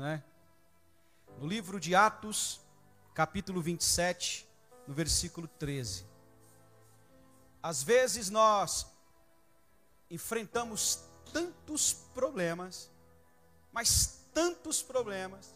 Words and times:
né? 0.00 0.22
No 1.38 1.46
livro 1.46 1.78
de 1.80 1.94
Atos, 1.94 2.60
capítulo 3.14 3.60
27, 3.60 4.48
no 4.86 4.94
versículo 4.94 5.48
13. 5.48 6.06
Às 7.62 7.82
vezes 7.82 8.30
nós 8.30 8.86
enfrentamos 10.10 11.00
tantos 11.32 11.92
problemas, 11.92 12.90
mas 13.72 14.20
tantos 14.32 14.82
problemas, 14.82 15.54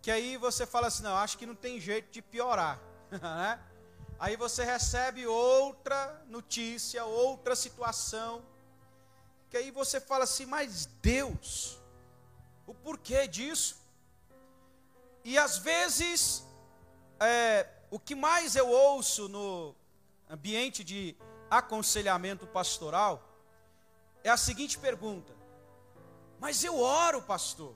que 0.00 0.10
aí 0.10 0.36
você 0.36 0.66
fala 0.66 0.86
assim: 0.88 1.02
não, 1.02 1.16
acho 1.16 1.36
que 1.38 1.46
não 1.46 1.54
tem 1.54 1.80
jeito 1.80 2.10
de 2.10 2.22
piorar. 2.22 2.80
Né? 3.10 3.60
Aí 4.18 4.36
você 4.36 4.64
recebe 4.64 5.26
outra 5.26 6.24
notícia, 6.28 7.04
outra 7.04 7.54
situação, 7.54 8.44
que 9.50 9.56
aí 9.56 9.70
você 9.70 10.00
fala 10.00 10.24
assim: 10.24 10.46
mas 10.46 10.86
Deus, 11.00 11.78
o 12.66 12.74
porquê 12.74 13.26
disso? 13.26 13.76
E 15.24 15.38
às 15.38 15.58
vezes, 15.58 16.46
é, 17.20 17.68
o 17.90 17.98
que 17.98 18.14
mais 18.14 18.56
eu 18.56 18.68
ouço 18.68 19.28
no 19.28 19.74
ambiente 20.28 20.82
de 20.82 21.16
aconselhamento 21.50 22.46
pastoral 22.46 23.22
é 24.22 24.30
a 24.30 24.36
seguinte 24.36 24.78
pergunta: 24.78 25.32
Mas 26.38 26.62
eu 26.64 26.78
oro, 26.78 27.22
pastor, 27.22 27.74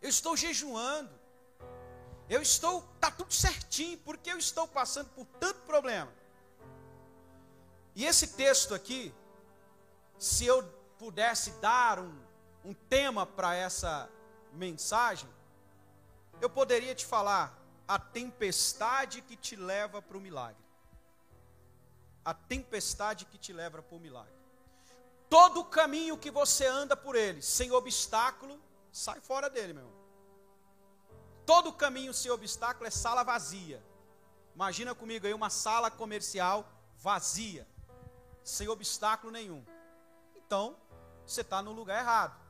eu 0.00 0.08
estou 0.08 0.36
jejuando, 0.36 1.12
eu 2.28 2.40
estou, 2.40 2.88
está 2.94 3.10
tudo 3.10 3.32
certinho, 3.32 3.98
porque 3.98 4.30
eu 4.30 4.38
estou 4.38 4.66
passando 4.66 5.08
por 5.10 5.26
tanto 5.40 5.60
problema. 5.60 6.12
E 7.94 8.06
esse 8.06 8.28
texto 8.28 8.74
aqui, 8.74 9.12
se 10.18 10.46
eu 10.46 10.62
pudesse 10.98 11.50
dar 11.52 11.98
um, 11.98 12.31
um 12.64 12.74
tema 12.74 13.26
para 13.26 13.54
essa 13.54 14.08
mensagem, 14.52 15.28
eu 16.40 16.48
poderia 16.50 16.94
te 16.94 17.04
falar 17.04 17.58
a 17.86 17.98
tempestade 17.98 19.20
que 19.22 19.36
te 19.36 19.56
leva 19.56 20.00
para 20.00 20.16
o 20.16 20.20
milagre. 20.20 20.62
A 22.24 22.32
tempestade 22.32 23.24
que 23.24 23.38
te 23.38 23.52
leva 23.52 23.82
para 23.82 23.96
o 23.96 24.00
milagre. 24.00 24.32
Todo 25.28 25.64
caminho 25.64 26.18
que 26.18 26.30
você 26.30 26.66
anda 26.66 26.96
por 26.96 27.16
ele, 27.16 27.42
sem 27.42 27.72
obstáculo, 27.72 28.60
sai 28.92 29.20
fora 29.20 29.48
dele, 29.48 29.72
meu 29.72 29.82
irmão. 29.82 30.02
Todo 31.44 31.72
caminho 31.72 32.14
sem 32.14 32.30
obstáculo 32.30 32.86
é 32.86 32.90
sala 32.90 33.22
vazia. 33.22 33.82
Imagina 34.54 34.94
comigo 34.94 35.26
aí 35.26 35.34
uma 35.34 35.50
sala 35.50 35.90
comercial 35.90 36.66
vazia, 36.98 37.66
sem 38.44 38.68
obstáculo 38.68 39.32
nenhum. 39.32 39.64
Então, 40.36 40.76
você 41.26 41.40
está 41.40 41.62
no 41.62 41.72
lugar 41.72 41.98
errado. 41.98 42.41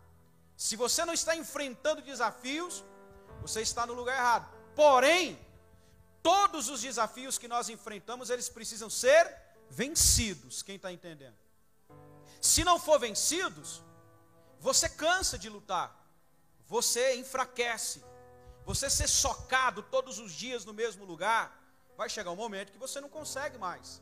Se 0.62 0.76
você 0.76 1.04
não 1.04 1.12
está 1.12 1.34
enfrentando 1.34 2.00
desafios, 2.00 2.84
você 3.40 3.62
está 3.62 3.84
no 3.84 3.94
lugar 3.94 4.16
errado. 4.16 4.46
Porém, 4.76 5.36
todos 6.22 6.68
os 6.68 6.80
desafios 6.80 7.36
que 7.36 7.48
nós 7.48 7.68
enfrentamos, 7.68 8.30
eles 8.30 8.48
precisam 8.48 8.88
ser 8.88 9.24
vencidos. 9.68 10.62
Quem 10.62 10.76
está 10.76 10.92
entendendo? 10.92 11.36
Se 12.40 12.62
não 12.62 12.78
for 12.78 13.00
vencidos, 13.00 13.82
você 14.60 14.88
cansa 14.88 15.36
de 15.36 15.48
lutar, 15.48 15.88
você 16.68 17.16
enfraquece, 17.16 18.00
você 18.64 18.88
ser 18.88 19.08
socado 19.08 19.82
todos 19.82 20.20
os 20.20 20.30
dias 20.32 20.64
no 20.64 20.72
mesmo 20.72 21.04
lugar, 21.04 21.60
vai 21.96 22.08
chegar 22.08 22.30
um 22.30 22.36
momento 22.36 22.70
que 22.70 22.78
você 22.78 23.00
não 23.00 23.08
consegue 23.08 23.58
mais, 23.58 24.00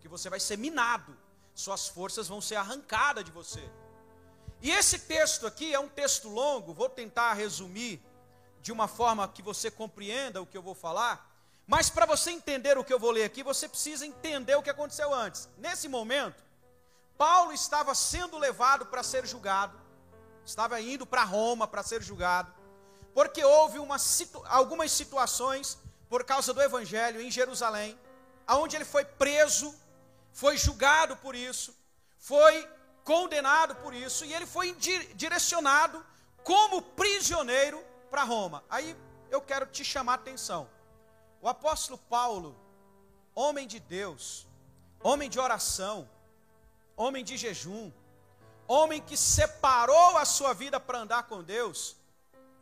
que 0.00 0.08
você 0.08 0.28
vai 0.28 0.40
ser 0.40 0.58
minado, 0.58 1.16
suas 1.54 1.86
forças 1.86 2.26
vão 2.26 2.40
ser 2.40 2.56
arrancadas 2.56 3.24
de 3.24 3.30
você. 3.30 3.70
E 4.62 4.70
esse 4.70 5.00
texto 5.00 5.46
aqui 5.46 5.74
é 5.74 5.78
um 5.78 5.88
texto 5.88 6.28
longo, 6.28 6.72
vou 6.72 6.88
tentar 6.88 7.34
resumir 7.34 8.00
de 8.60 8.72
uma 8.72 8.88
forma 8.88 9.26
que 9.28 9.42
você 9.42 9.70
compreenda 9.70 10.40
o 10.40 10.46
que 10.46 10.56
eu 10.56 10.62
vou 10.62 10.74
falar, 10.74 11.28
mas 11.66 11.90
para 11.90 12.06
você 12.06 12.30
entender 12.30 12.78
o 12.78 12.84
que 12.84 12.92
eu 12.94 12.98
vou 12.98 13.10
ler 13.10 13.24
aqui, 13.24 13.42
você 13.42 13.68
precisa 13.68 14.06
entender 14.06 14.54
o 14.54 14.62
que 14.62 14.70
aconteceu 14.70 15.12
antes. 15.12 15.48
Nesse 15.58 15.88
momento, 15.88 16.42
Paulo 17.18 17.52
estava 17.52 17.94
sendo 17.94 18.38
levado 18.38 18.86
para 18.86 19.02
ser 19.02 19.26
julgado, 19.26 19.76
estava 20.46 20.80
indo 20.80 21.04
para 21.04 21.24
Roma 21.24 21.66
para 21.66 21.82
ser 21.82 22.00
julgado 22.00 22.62
porque 23.14 23.44
houve 23.44 23.78
uma, 23.78 23.96
algumas 24.46 24.90
situações 24.90 25.78
por 26.08 26.24
causa 26.24 26.52
do 26.52 26.62
evangelho 26.62 27.20
em 27.20 27.30
Jerusalém, 27.30 27.98
aonde 28.46 28.76
ele 28.76 28.84
foi 28.84 29.04
preso, 29.04 29.74
foi 30.32 30.56
julgado 30.56 31.16
por 31.16 31.34
isso, 31.34 31.74
foi 32.18 32.68
condenado 33.04 33.74
por 33.76 33.94
isso 33.94 34.24
e 34.24 34.32
ele 34.32 34.46
foi 34.46 34.74
direcionado 35.14 36.04
como 36.42 36.82
prisioneiro 36.82 37.82
para 38.10 38.24
Roma. 38.24 38.64
Aí 38.68 38.96
eu 39.30 39.40
quero 39.40 39.66
te 39.66 39.84
chamar 39.84 40.12
a 40.12 40.16
atenção. 40.16 40.68
O 41.40 41.48
apóstolo 41.48 41.98
Paulo, 41.98 42.56
homem 43.34 43.66
de 43.66 43.80
Deus, 43.80 44.46
homem 45.02 45.28
de 45.28 45.40
oração, 45.40 46.08
homem 46.96 47.24
de 47.24 47.36
jejum, 47.36 47.90
homem 48.66 49.00
que 49.00 49.16
separou 49.16 50.16
a 50.16 50.24
sua 50.24 50.52
vida 50.52 50.78
para 50.78 50.98
andar 50.98 51.24
com 51.24 51.42
Deus, 51.42 51.96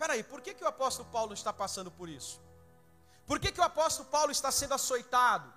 Peraí, 0.01 0.23
por 0.23 0.41
que, 0.41 0.55
que 0.55 0.65
o 0.65 0.67
apóstolo 0.67 1.07
Paulo 1.11 1.35
está 1.35 1.53
passando 1.53 1.91
por 1.91 2.09
isso? 2.09 2.41
Por 3.27 3.39
que, 3.39 3.53
que 3.53 3.61
o 3.61 3.63
apóstolo 3.63 4.09
Paulo 4.09 4.33
está 4.33 4.51
sendo 4.51 4.73
açoitado? 4.73 5.53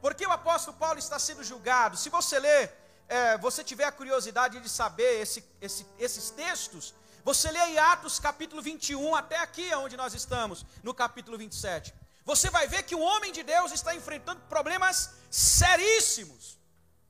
Por 0.00 0.14
que 0.14 0.26
o 0.26 0.32
apóstolo 0.32 0.74
Paulo 0.78 0.98
está 0.98 1.18
sendo 1.18 1.44
julgado? 1.44 1.98
Se 1.98 2.08
você 2.08 2.38
ler, 2.40 2.74
é, 3.08 3.38
você 3.38 3.62
tiver 3.62 3.84
a 3.84 3.92
curiosidade 3.92 4.60
de 4.60 4.68
saber 4.68 5.20
esse, 5.20 5.44
esse, 5.60 5.86
esses 5.98 6.30
textos, 6.30 6.94
você 7.24 7.50
lê 7.50 7.78
Atos 7.78 8.18
capítulo 8.18 8.60
21 8.60 9.14
até 9.14 9.38
aqui 9.38 9.72
onde 9.74 9.96
nós 9.96 10.14
estamos, 10.14 10.64
no 10.82 10.92
capítulo 10.92 11.38
27. 11.38 11.94
Você 12.24 12.50
vai 12.50 12.66
ver 12.66 12.82
que 12.84 12.94
o 12.94 13.00
homem 13.00 13.32
de 13.32 13.42
Deus 13.42 13.72
está 13.72 13.94
enfrentando 13.94 14.40
problemas 14.48 15.14
seríssimos. 15.30 16.58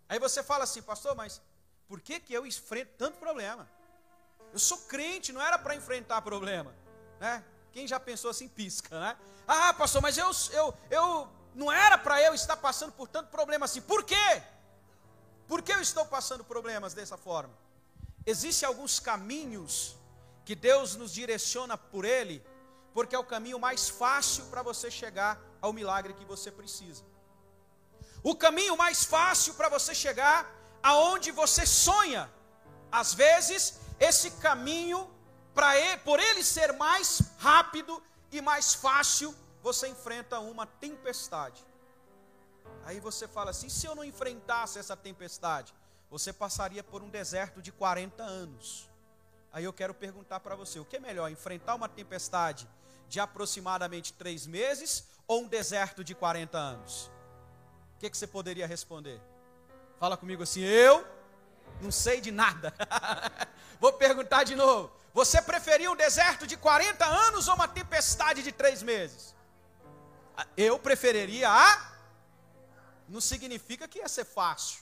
Aí 0.08 0.18
você 0.18 0.42
fala 0.42 0.64
assim, 0.64 0.82
pastor, 0.82 1.14
mas 1.14 1.40
por 1.88 2.00
que, 2.00 2.20
que 2.20 2.32
eu 2.32 2.46
enfrento 2.46 2.92
tanto 2.98 3.18
problema? 3.18 3.68
Eu 4.52 4.58
sou 4.58 4.78
crente, 4.78 5.32
não 5.32 5.40
era 5.40 5.58
para 5.58 5.74
enfrentar 5.74 6.20
problema, 6.20 6.74
né? 7.18 7.42
Quem 7.72 7.86
já 7.88 7.98
pensou 7.98 8.30
assim 8.30 8.48
pisca, 8.48 9.00
né? 9.00 9.16
Ah, 9.48 9.72
pastor, 9.72 10.02
mas 10.02 10.18
eu 10.18 10.30
eu 10.52 10.74
eu 10.90 11.28
não 11.54 11.72
era 11.72 11.96
para 11.96 12.20
eu 12.20 12.34
estar 12.34 12.56
passando 12.56 12.92
por 12.92 13.08
tanto 13.08 13.30
problema 13.30 13.64
assim. 13.64 13.80
Por 13.80 14.04
quê? 14.04 14.42
Por 15.52 15.60
que 15.60 15.70
eu 15.70 15.82
estou 15.82 16.06
passando 16.06 16.42
problemas 16.42 16.94
dessa 16.94 17.18
forma? 17.18 17.52
Existem 18.24 18.66
alguns 18.66 18.98
caminhos 18.98 19.98
que 20.46 20.54
Deus 20.54 20.96
nos 20.96 21.12
direciona 21.12 21.76
por 21.76 22.06
ele, 22.06 22.42
porque 22.94 23.14
é 23.14 23.18
o 23.18 23.30
caminho 23.32 23.58
mais 23.58 23.86
fácil 23.86 24.46
para 24.46 24.62
você 24.62 24.90
chegar 24.90 25.38
ao 25.60 25.70
milagre 25.70 26.14
que 26.14 26.24
você 26.24 26.50
precisa. 26.50 27.04
O 28.22 28.34
caminho 28.34 28.78
mais 28.78 29.04
fácil 29.04 29.52
para 29.52 29.68
você 29.68 29.94
chegar 29.94 30.50
aonde 30.82 31.30
você 31.30 31.66
sonha. 31.66 32.32
Às 32.90 33.12
vezes 33.12 33.78
esse 34.00 34.30
caminho, 34.46 35.06
para 35.52 35.74
por 35.98 36.18
ele 36.18 36.42
ser 36.42 36.72
mais 36.72 37.20
rápido 37.36 38.02
e 38.30 38.40
mais 38.40 38.72
fácil, 38.72 39.36
você 39.60 39.86
enfrenta 39.86 40.40
uma 40.40 40.66
tempestade. 40.66 41.62
Aí 42.84 43.00
você 43.00 43.28
fala 43.28 43.50
assim: 43.50 43.68
se 43.68 43.86
eu 43.86 43.94
não 43.94 44.04
enfrentasse 44.04 44.78
essa 44.78 44.96
tempestade, 44.96 45.74
você 46.10 46.32
passaria 46.32 46.82
por 46.82 47.02
um 47.02 47.08
deserto 47.08 47.62
de 47.62 47.72
40 47.72 48.22
anos. 48.22 48.90
Aí 49.52 49.64
eu 49.64 49.72
quero 49.72 49.94
perguntar 49.94 50.40
para 50.40 50.54
você: 50.54 50.78
o 50.78 50.84
que 50.84 50.96
é 50.96 51.00
melhor, 51.00 51.30
enfrentar 51.30 51.74
uma 51.74 51.88
tempestade 51.88 52.68
de 53.08 53.20
aproximadamente 53.20 54.12
três 54.12 54.46
meses 54.46 55.04
ou 55.26 55.42
um 55.42 55.48
deserto 55.48 56.02
de 56.02 56.14
40 56.14 56.58
anos? 56.58 57.10
O 57.96 58.00
que, 58.00 58.10
que 58.10 58.16
você 58.16 58.26
poderia 58.26 58.66
responder? 58.66 59.20
Fala 59.98 60.16
comigo 60.16 60.42
assim: 60.42 60.62
eu 60.62 61.06
não 61.80 61.90
sei 61.90 62.20
de 62.20 62.30
nada. 62.30 62.74
Vou 63.80 63.92
perguntar 63.92 64.44
de 64.44 64.54
novo. 64.54 64.92
Você 65.12 65.42
preferia 65.42 65.90
um 65.90 65.96
deserto 65.96 66.46
de 66.46 66.56
40 66.56 67.04
anos 67.04 67.48
ou 67.48 67.54
uma 67.54 67.68
tempestade 67.68 68.42
de 68.42 68.52
três 68.52 68.82
meses? 68.82 69.34
Eu 70.56 70.78
preferiria 70.78 71.50
a. 71.50 71.91
Não 73.14 73.20
significa 73.20 73.86
que 73.86 73.98
ia 73.98 74.08
ser 74.08 74.24
fácil. 74.24 74.80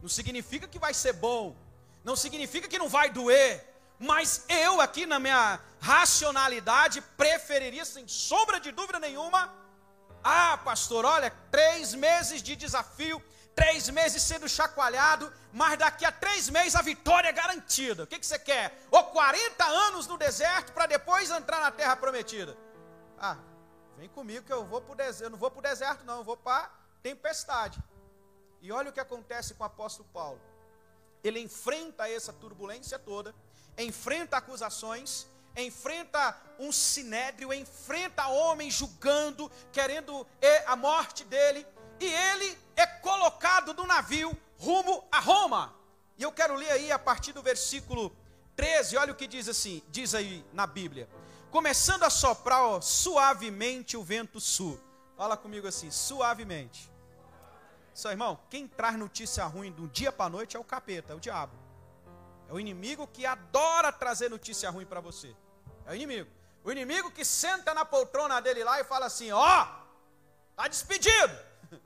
Não 0.00 0.08
significa 0.08 0.66
que 0.66 0.80
vai 0.80 0.92
ser 0.92 1.12
bom. 1.12 1.56
Não 2.02 2.16
significa 2.16 2.66
que 2.66 2.82
não 2.82 2.88
vai 2.88 3.08
doer. 3.08 3.52
Mas 4.00 4.44
eu, 4.48 4.80
aqui 4.80 5.06
na 5.06 5.20
minha 5.20 5.60
racionalidade, 5.80 7.00
preferiria, 7.16 7.84
sem 7.84 8.08
sombra 8.08 8.58
de 8.58 8.72
dúvida 8.72 8.98
nenhuma, 8.98 9.54
ah, 10.24 10.58
pastor, 10.58 11.04
olha, 11.04 11.30
três 11.52 11.94
meses 11.94 12.42
de 12.42 12.56
desafio, 12.56 13.22
três 13.54 13.88
meses 13.90 14.20
sendo 14.24 14.48
chacoalhado, 14.48 15.32
mas 15.52 15.78
daqui 15.78 16.04
a 16.04 16.10
três 16.10 16.48
meses 16.48 16.74
a 16.74 16.82
vitória 16.82 17.28
é 17.28 17.32
garantida. 17.32 18.02
O 18.02 18.08
que, 18.08 18.18
que 18.18 18.26
você 18.26 18.40
quer? 18.40 18.76
Ou 18.90 19.04
40 19.04 19.64
anos 19.64 20.08
no 20.08 20.18
deserto 20.18 20.72
para 20.72 20.86
depois 20.86 21.30
entrar 21.30 21.60
na 21.60 21.70
terra 21.70 21.94
prometida? 21.94 22.58
Ah, 23.16 23.36
vem 23.96 24.08
comigo 24.08 24.44
que 24.44 24.52
eu 24.52 24.64
vou 24.64 24.80
para 24.80 24.92
o 24.94 24.96
deserto. 24.96 25.22
Eu 25.22 25.30
não 25.30 25.38
vou 25.38 25.50
para 25.52 25.60
o 25.60 25.62
deserto, 25.62 26.04
não, 26.04 26.18
eu 26.18 26.24
vou 26.24 26.36
para 26.36 26.81
tempestade. 27.02 27.82
E 28.60 28.70
olha 28.70 28.90
o 28.90 28.92
que 28.92 29.00
acontece 29.00 29.54
com 29.54 29.62
o 29.62 29.66
apóstolo 29.66 30.08
Paulo. 30.12 30.40
Ele 31.24 31.40
enfrenta 31.40 32.08
essa 32.08 32.32
turbulência 32.32 32.98
toda, 32.98 33.34
enfrenta 33.76 34.36
acusações, 34.36 35.26
enfrenta 35.56 36.36
um 36.58 36.70
sinédrio, 36.72 37.52
enfrenta 37.52 38.26
homens 38.28 38.74
julgando, 38.74 39.50
querendo 39.72 40.26
a 40.66 40.76
morte 40.76 41.24
dele, 41.24 41.66
e 42.00 42.06
ele 42.06 42.58
é 42.76 42.86
colocado 42.86 43.74
no 43.74 43.86
navio 43.86 44.36
rumo 44.58 45.04
a 45.10 45.18
Roma. 45.18 45.74
E 46.16 46.22
eu 46.22 46.32
quero 46.32 46.54
ler 46.54 46.70
aí 46.70 46.92
a 46.92 46.98
partir 46.98 47.32
do 47.32 47.42
versículo 47.42 48.14
13, 48.54 48.96
olha 48.96 49.12
o 49.12 49.16
que 49.16 49.26
diz 49.26 49.48
assim, 49.48 49.82
diz 49.88 50.14
aí 50.14 50.44
na 50.52 50.66
Bíblia. 50.66 51.08
Começando 51.50 52.04
a 52.04 52.10
soprar 52.10 52.62
ó, 52.62 52.80
suavemente 52.80 53.96
o 53.96 54.02
vento 54.02 54.40
sul. 54.40 54.80
Fala 55.16 55.36
comigo 55.36 55.66
assim, 55.66 55.90
suavemente. 55.90 56.91
Seu 57.94 58.10
irmão, 58.10 58.40
quem 58.48 58.66
traz 58.66 58.96
notícia 58.96 59.44
ruim 59.44 59.70
do 59.70 59.86
dia 59.88 60.10
para 60.10 60.26
a 60.26 60.30
noite 60.30 60.56
é 60.56 60.60
o 60.60 60.64
capeta, 60.64 61.12
é 61.12 61.16
o 61.16 61.20
diabo. 61.20 61.52
É 62.48 62.52
o 62.52 62.60
inimigo 62.60 63.06
que 63.06 63.26
adora 63.26 63.92
trazer 63.92 64.30
notícia 64.30 64.70
ruim 64.70 64.86
para 64.86 65.00
você. 65.00 65.34
É 65.86 65.92
o 65.92 65.94
inimigo. 65.94 66.30
O 66.64 66.70
inimigo 66.70 67.10
que 67.10 67.24
senta 67.24 67.74
na 67.74 67.84
poltrona 67.84 68.40
dele 68.40 68.62
lá 68.62 68.80
e 68.80 68.84
fala 68.84 69.06
assim: 69.06 69.30
Ó, 69.32 69.40
oh, 69.40 69.66
tá 70.54 70.68
despedido. 70.68 71.36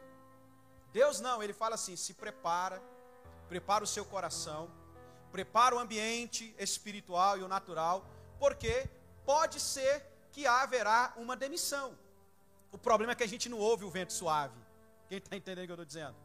Deus 0.92 1.20
não, 1.20 1.42
ele 1.42 1.52
fala 1.52 1.74
assim: 1.74 1.96
se 1.96 2.14
prepara, 2.14 2.82
prepara 3.48 3.84
o 3.84 3.86
seu 3.86 4.04
coração, 4.04 4.70
prepara 5.32 5.74
o 5.74 5.78
ambiente 5.78 6.54
espiritual 6.58 7.38
e 7.38 7.42
o 7.42 7.48
natural, 7.48 8.04
porque 8.38 8.88
pode 9.24 9.58
ser 9.60 10.04
que 10.30 10.46
haverá 10.46 11.14
uma 11.16 11.34
demissão. 11.34 11.98
O 12.70 12.78
problema 12.78 13.12
é 13.12 13.14
que 13.14 13.24
a 13.24 13.28
gente 13.28 13.48
não 13.48 13.58
ouve 13.58 13.84
o 13.84 13.90
vento 13.90 14.12
suave. 14.12 14.65
Quem 15.08 15.18
está 15.18 15.36
entendendo 15.36 15.64
o 15.64 15.66
que 15.66 15.72
eu 15.72 15.74
estou 15.74 15.84
dizendo? 15.84 16.16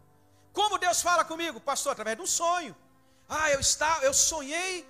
Como 0.53 0.77
Deus 0.77 1.01
fala 1.01 1.23
comigo, 1.23 1.59
pastor? 1.59 1.91
Através 1.93 2.17
de 2.17 2.23
um 2.23 2.27
sonho. 2.27 2.75
Ah, 3.29 3.49
eu, 3.51 3.59
estava, 3.59 4.03
eu 4.03 4.13
sonhei 4.13 4.87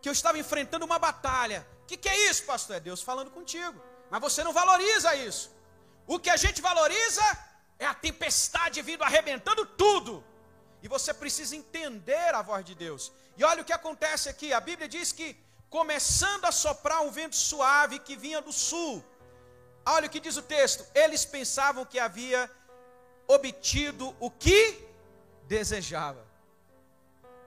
que 0.00 0.08
eu 0.08 0.12
estava 0.12 0.38
enfrentando 0.38 0.84
uma 0.84 0.98
batalha. 0.98 1.66
O 1.82 1.86
que, 1.86 1.96
que 1.96 2.08
é 2.08 2.30
isso, 2.30 2.44
pastor? 2.44 2.76
É 2.76 2.80
Deus 2.80 3.02
falando 3.02 3.30
contigo. 3.30 3.80
Mas 4.10 4.20
você 4.20 4.44
não 4.44 4.52
valoriza 4.52 5.14
isso. 5.14 5.50
O 6.06 6.18
que 6.18 6.30
a 6.30 6.36
gente 6.36 6.60
valoriza 6.60 7.24
é 7.78 7.86
a 7.86 7.94
tempestade 7.94 8.82
vindo 8.82 9.02
arrebentando 9.02 9.64
tudo. 9.64 10.24
E 10.82 10.88
você 10.88 11.12
precisa 11.14 11.56
entender 11.56 12.34
a 12.34 12.42
voz 12.42 12.64
de 12.64 12.74
Deus. 12.74 13.12
E 13.36 13.44
olha 13.44 13.62
o 13.62 13.64
que 13.64 13.72
acontece 13.72 14.28
aqui: 14.28 14.52
a 14.52 14.60
Bíblia 14.60 14.88
diz 14.88 15.10
que, 15.12 15.28
começando 15.70 16.44
a 16.44 16.52
soprar 16.52 17.00
um 17.02 17.10
vento 17.10 17.36
suave 17.36 17.98
que 17.98 18.16
vinha 18.16 18.40
do 18.42 18.52
sul, 18.52 19.02
olha 19.86 20.06
o 20.06 20.10
que 20.10 20.20
diz 20.20 20.36
o 20.36 20.42
texto: 20.42 20.84
eles 20.94 21.24
pensavam 21.24 21.84
que 21.84 21.98
havia 21.98 22.50
obtido 23.26 24.14
o 24.20 24.30
que 24.30 24.86
desejava. 25.46 26.24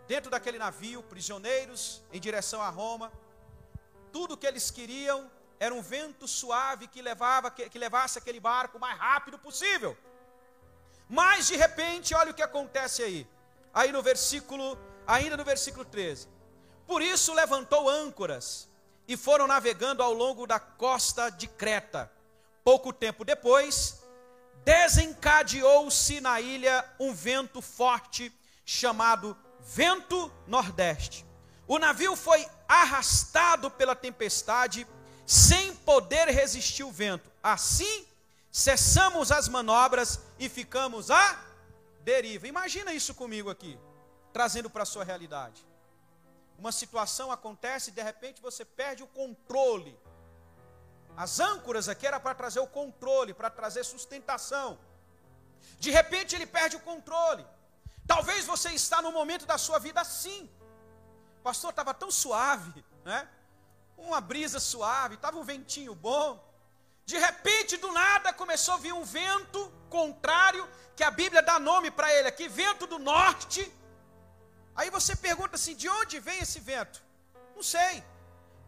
Dentro 0.07 0.29
daquele 0.29 0.57
navio, 0.57 1.01
prisioneiros 1.03 2.03
em 2.11 2.19
direção 2.19 2.61
a 2.61 2.69
Roma, 2.69 3.11
tudo 4.11 4.37
que 4.37 4.45
eles 4.45 4.69
queriam 4.69 5.29
era 5.59 5.73
um 5.73 5.81
vento 5.81 6.27
suave 6.27 6.87
que 6.87 7.01
levava 7.01 7.49
que, 7.49 7.69
que 7.69 7.79
levasse 7.79 8.17
aquele 8.19 8.39
barco 8.39 8.77
o 8.77 8.81
mais 8.81 8.97
rápido 8.97 9.39
possível. 9.39 9.97
Mas 11.09 11.47
de 11.47 11.55
repente, 11.55 12.13
olha 12.13 12.31
o 12.31 12.33
que 12.33 12.43
acontece 12.43 13.03
aí. 13.03 13.27
Aí 13.73 13.91
no 13.91 14.01
versículo, 14.01 14.77
ainda 15.05 15.35
no 15.35 15.43
versículo 15.43 15.85
13. 15.85 16.27
Por 16.87 17.01
isso 17.01 17.33
levantou 17.33 17.89
âncoras 17.89 18.69
e 19.07 19.17
foram 19.17 19.47
navegando 19.47 20.01
ao 20.01 20.13
longo 20.13 20.45
da 20.47 20.59
costa 20.59 21.29
de 21.29 21.47
Creta. 21.47 22.11
Pouco 22.63 22.91
tempo 22.91 23.23
depois, 23.23 24.03
desencadeou-se 24.65 26.19
na 26.19 26.41
ilha 26.41 26.83
um 26.99 27.13
vento 27.13 27.61
forte 27.61 28.33
chamado 28.65 29.37
vento 29.61 30.31
nordeste. 30.47 31.23
O 31.67 31.77
navio 31.77 32.15
foi 32.15 32.45
arrastado 32.67 33.69
pela 33.69 33.95
tempestade 33.95 34.87
sem 35.25 35.75
poder 35.77 36.27
resistir 36.27 36.83
o 36.83 36.91
vento. 36.91 37.31
Assim, 37.41 38.07
cessamos 38.51 39.31
as 39.31 39.47
manobras 39.47 40.19
e 40.39 40.49
ficamos 40.49 41.11
à 41.11 41.39
deriva. 42.01 42.47
Imagina 42.47 42.93
isso 42.93 43.13
comigo 43.13 43.49
aqui, 43.49 43.77
trazendo 44.33 44.69
para 44.69 44.83
a 44.83 44.85
sua 44.85 45.03
realidade. 45.03 45.65
Uma 46.57 46.71
situação 46.71 47.31
acontece 47.31 47.91
e 47.91 47.93
de 47.93 48.01
repente 48.01 48.41
você 48.41 48.65
perde 48.65 49.03
o 49.03 49.07
controle 49.07 49.97
as 51.17 51.39
âncoras 51.39 51.87
aqui 51.87 52.05
era 52.05 52.19
para 52.19 52.35
trazer 52.35 52.59
o 52.59 52.67
controle, 52.67 53.33
para 53.33 53.49
trazer 53.49 53.83
sustentação. 53.83 54.77
De 55.79 55.89
repente 55.91 56.35
ele 56.35 56.45
perde 56.45 56.75
o 56.75 56.79
controle. 56.79 57.45
Talvez 58.07 58.45
você 58.45 58.69
está 58.71 59.01
no 59.01 59.11
momento 59.11 59.45
da 59.45 59.57
sua 59.57 59.79
vida 59.79 60.01
assim. 60.01 60.49
Pastor, 61.43 61.69
estava 61.69 61.93
tão 61.93 62.11
suave, 62.11 62.83
né? 63.03 63.27
Uma 63.97 64.19
brisa 64.19 64.59
suave, 64.59 65.15
estava 65.15 65.37
um 65.37 65.43
ventinho 65.43 65.95
bom. 65.95 66.43
De 67.05 67.17
repente, 67.17 67.77
do 67.77 67.91
nada, 67.91 68.33
começou 68.33 68.73
a 68.73 68.77
vir 68.77 68.93
um 68.93 69.03
vento 69.03 69.71
contrário, 69.89 70.67
que 70.95 71.03
a 71.03 71.11
Bíblia 71.11 71.41
dá 71.41 71.59
nome 71.59 71.91
para 71.91 72.11
ele 72.11 72.27
aqui, 72.27 72.47
vento 72.47 72.87
do 72.87 72.97
norte. 72.97 73.71
Aí 74.75 74.89
você 74.89 75.15
pergunta 75.15 75.55
assim: 75.55 75.75
de 75.75 75.87
onde 75.87 76.19
vem 76.19 76.39
esse 76.39 76.59
vento? 76.59 77.01
Não 77.55 77.63
sei. 77.63 78.03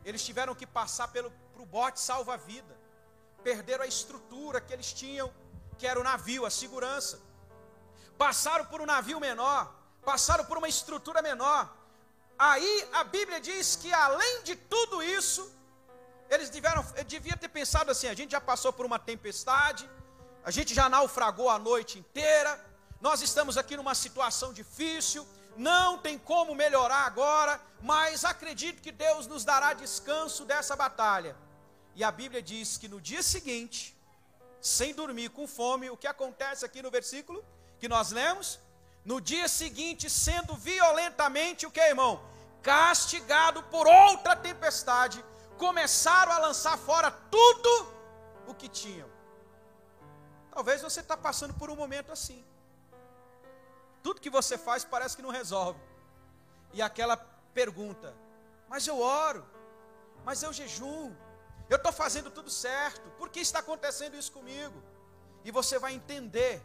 Eles 0.08 0.24
tiveram 0.28 0.54
que 0.54 0.66
passar 0.78 1.08
pelo 1.08 1.30
pro 1.52 1.66
bote 1.76 1.98
salva-vida. 2.00 2.74
Perderam 3.48 3.84
a 3.84 3.92
estrutura 3.94 4.60
que 4.60 4.72
eles 4.72 4.92
tinham, 5.00 5.28
que 5.78 5.86
era 5.90 5.98
o 6.02 6.04
navio, 6.10 6.46
a 6.46 6.52
segurança. 6.60 7.16
Passaram 8.24 8.66
por 8.66 8.80
um 8.80 8.86
navio 8.94 9.18
menor, 9.28 9.62
passaram 10.10 10.44
por 10.44 10.58
uma 10.58 10.68
estrutura 10.68 11.20
menor. 11.30 11.62
Aí 12.38 12.88
a 13.00 13.02
Bíblia 13.16 13.40
diz 13.40 13.76
que 13.82 13.92
além 13.92 14.42
de 14.48 14.54
tudo 14.74 15.02
isso, 15.02 15.42
eles 16.30 16.50
tiveram, 16.50 16.84
devia 17.14 17.36
ter 17.36 17.48
pensado 17.48 17.90
assim: 17.90 18.08
a 18.08 18.14
gente 18.14 18.30
já 18.36 18.40
passou 18.40 18.72
por 18.72 18.86
uma 18.86 19.00
tempestade, 19.10 19.88
a 20.44 20.52
gente 20.52 20.72
já 20.72 20.88
naufragou 20.88 21.48
a 21.50 21.58
noite 21.58 21.98
inteira, 21.98 22.52
nós 23.00 23.22
estamos 23.22 23.56
aqui 23.58 23.76
numa 23.76 23.94
situação 23.94 24.52
difícil, 24.52 25.26
não 25.56 25.98
tem 25.98 26.18
como 26.18 26.54
melhorar 26.54 27.06
agora, 27.06 27.60
mas 27.80 28.24
acredito 28.24 28.82
que 28.82 28.92
Deus 28.92 29.26
nos 29.26 29.44
dará 29.44 29.72
descanso 29.72 30.44
dessa 30.44 30.76
batalha. 30.76 31.36
E 31.94 32.04
a 32.04 32.10
Bíblia 32.10 32.42
diz 32.42 32.76
que 32.76 32.88
no 32.88 33.00
dia 33.00 33.22
seguinte, 33.22 33.96
sem 34.60 34.94
dormir, 34.94 35.30
com 35.30 35.46
fome, 35.46 35.90
o 35.90 35.96
que 35.96 36.06
acontece 36.06 36.64
aqui 36.64 36.82
no 36.82 36.90
versículo 36.90 37.44
que 37.78 37.88
nós 37.88 38.10
lemos? 38.10 38.58
No 39.04 39.20
dia 39.20 39.48
seguinte, 39.48 40.10
sendo 40.10 40.54
violentamente 40.54 41.66
o 41.66 41.70
que, 41.70 41.80
irmão? 41.80 42.20
Castigado 42.62 43.62
por 43.64 43.86
outra 43.86 44.34
tempestade, 44.34 45.24
começaram 45.56 46.32
a 46.32 46.38
lançar 46.38 46.76
fora 46.76 47.10
tudo 47.10 47.92
o 48.46 48.54
que 48.54 48.68
tinham. 48.68 49.08
Talvez 50.50 50.80
você 50.80 51.00
está 51.00 51.16
passando 51.16 51.54
por 51.54 51.70
um 51.70 51.76
momento 51.76 52.10
assim. 52.12 52.44
Tudo 54.06 54.20
que 54.20 54.30
você 54.30 54.56
faz 54.56 54.84
parece 54.84 55.16
que 55.16 55.22
não 55.22 55.30
resolve. 55.30 55.80
E 56.72 56.80
aquela 56.80 57.16
pergunta: 57.52 58.14
Mas 58.68 58.86
eu 58.86 59.00
oro, 59.00 59.44
mas 60.24 60.44
eu 60.44 60.52
jejum, 60.52 61.12
eu 61.68 61.76
estou 61.76 61.92
fazendo 61.92 62.30
tudo 62.30 62.48
certo, 62.48 63.10
por 63.18 63.28
que 63.30 63.40
está 63.40 63.58
acontecendo 63.58 64.14
isso 64.14 64.30
comigo? 64.30 64.80
E 65.44 65.50
você 65.50 65.76
vai 65.76 65.92
entender 65.92 66.62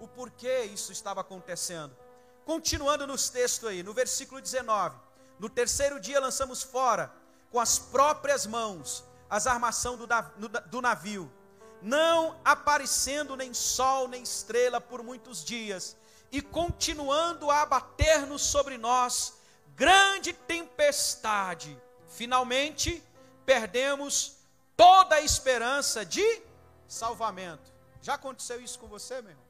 o 0.00 0.08
porquê 0.08 0.64
isso 0.64 0.90
estava 0.90 1.20
acontecendo. 1.20 1.96
Continuando 2.44 3.06
nos 3.06 3.30
textos 3.30 3.68
aí, 3.68 3.84
no 3.84 3.94
versículo 3.94 4.40
19: 4.40 4.98
No 5.38 5.48
terceiro 5.48 6.00
dia 6.00 6.18
lançamos 6.18 6.60
fora, 6.60 7.14
com 7.52 7.60
as 7.60 7.78
próprias 7.78 8.46
mãos, 8.46 9.04
as 9.28 9.46
armação 9.46 9.96
do, 9.96 10.82
navio, 10.82 11.32
não 11.80 12.36
aparecendo 12.44 13.36
nem 13.36 13.54
sol 13.54 14.08
nem 14.08 14.24
estrela 14.24 14.80
por 14.80 15.04
muitos 15.04 15.44
dias, 15.44 15.96
e 16.30 16.40
continuando 16.40 17.50
a 17.50 17.62
abater-nos 17.62 18.42
sobre 18.42 18.78
nós 18.78 19.40
grande 19.74 20.32
tempestade. 20.32 21.80
Finalmente, 22.08 23.02
perdemos 23.44 24.36
toda 24.76 25.16
a 25.16 25.20
esperança 25.20 26.04
de 26.04 26.42
salvamento. 26.86 27.72
Já 28.02 28.14
aconteceu 28.14 28.60
isso 28.60 28.78
com 28.78 28.86
você, 28.86 29.20
meu 29.20 29.30
irmão? 29.30 29.46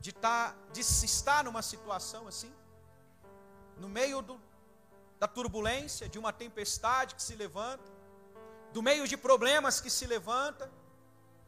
De, 0.00 0.12
tá, 0.12 0.54
de 0.72 0.80
estar 0.80 1.42
numa 1.42 1.62
situação 1.62 2.28
assim? 2.28 2.52
No 3.78 3.88
meio 3.88 4.22
do, 4.22 4.40
da 5.18 5.26
turbulência, 5.26 6.08
de 6.08 6.18
uma 6.18 6.32
tempestade 6.32 7.14
que 7.14 7.22
se 7.22 7.34
levanta, 7.34 7.90
do 8.72 8.82
meio 8.82 9.08
de 9.08 9.16
problemas 9.16 9.80
que 9.80 9.90
se 9.90 10.06
levanta, 10.06 10.70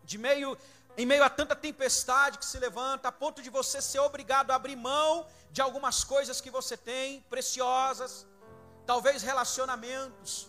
de 0.03 0.19
meio 0.19 0.57
em 0.97 1.07
meio 1.07 1.25
a 1.25 1.31
tanta 1.31 1.57
tempestade 1.57 2.39
que 2.39 2.45
se 2.45 2.59
levanta, 2.59 3.09
a 3.09 3.13
ponto 3.13 3.43
de 3.43 3.51
você 3.51 3.81
ser 3.81 4.01
obrigado 4.01 4.51
a 4.51 4.57
abrir 4.57 4.77
mão 4.77 5.27
de 5.51 5.61
algumas 5.63 6.05
coisas 6.05 6.41
que 6.41 6.51
você 6.51 6.77
tem, 6.77 7.21
preciosas, 7.23 8.27
talvez 8.87 9.23
relacionamentos, 9.23 10.49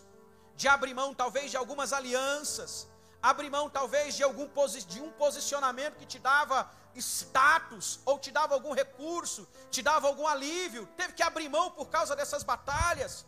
de 0.56 0.68
abrir 0.68 0.94
mão 0.94 1.14
talvez 1.14 1.50
de 1.50 1.56
algumas 1.56 1.92
alianças, 1.92 2.88
abrir 3.22 3.50
mão 3.50 3.70
talvez 3.70 4.14
de 4.14 4.22
algum 4.22 4.48
de 4.86 5.00
um 5.00 5.10
posicionamento 5.12 5.96
que 5.96 6.06
te 6.06 6.18
dava 6.18 6.70
status 6.94 8.00
ou 8.04 8.18
te 8.18 8.30
dava 8.30 8.54
algum 8.54 8.72
recurso, 8.72 9.48
te 9.70 9.82
dava 9.82 10.06
algum 10.08 10.26
alívio, 10.26 10.86
teve 10.96 11.12
que 11.14 11.22
abrir 11.22 11.48
mão 11.48 11.70
por 11.70 11.88
causa 11.88 12.14
dessas 12.14 12.42
batalhas. 12.42 13.24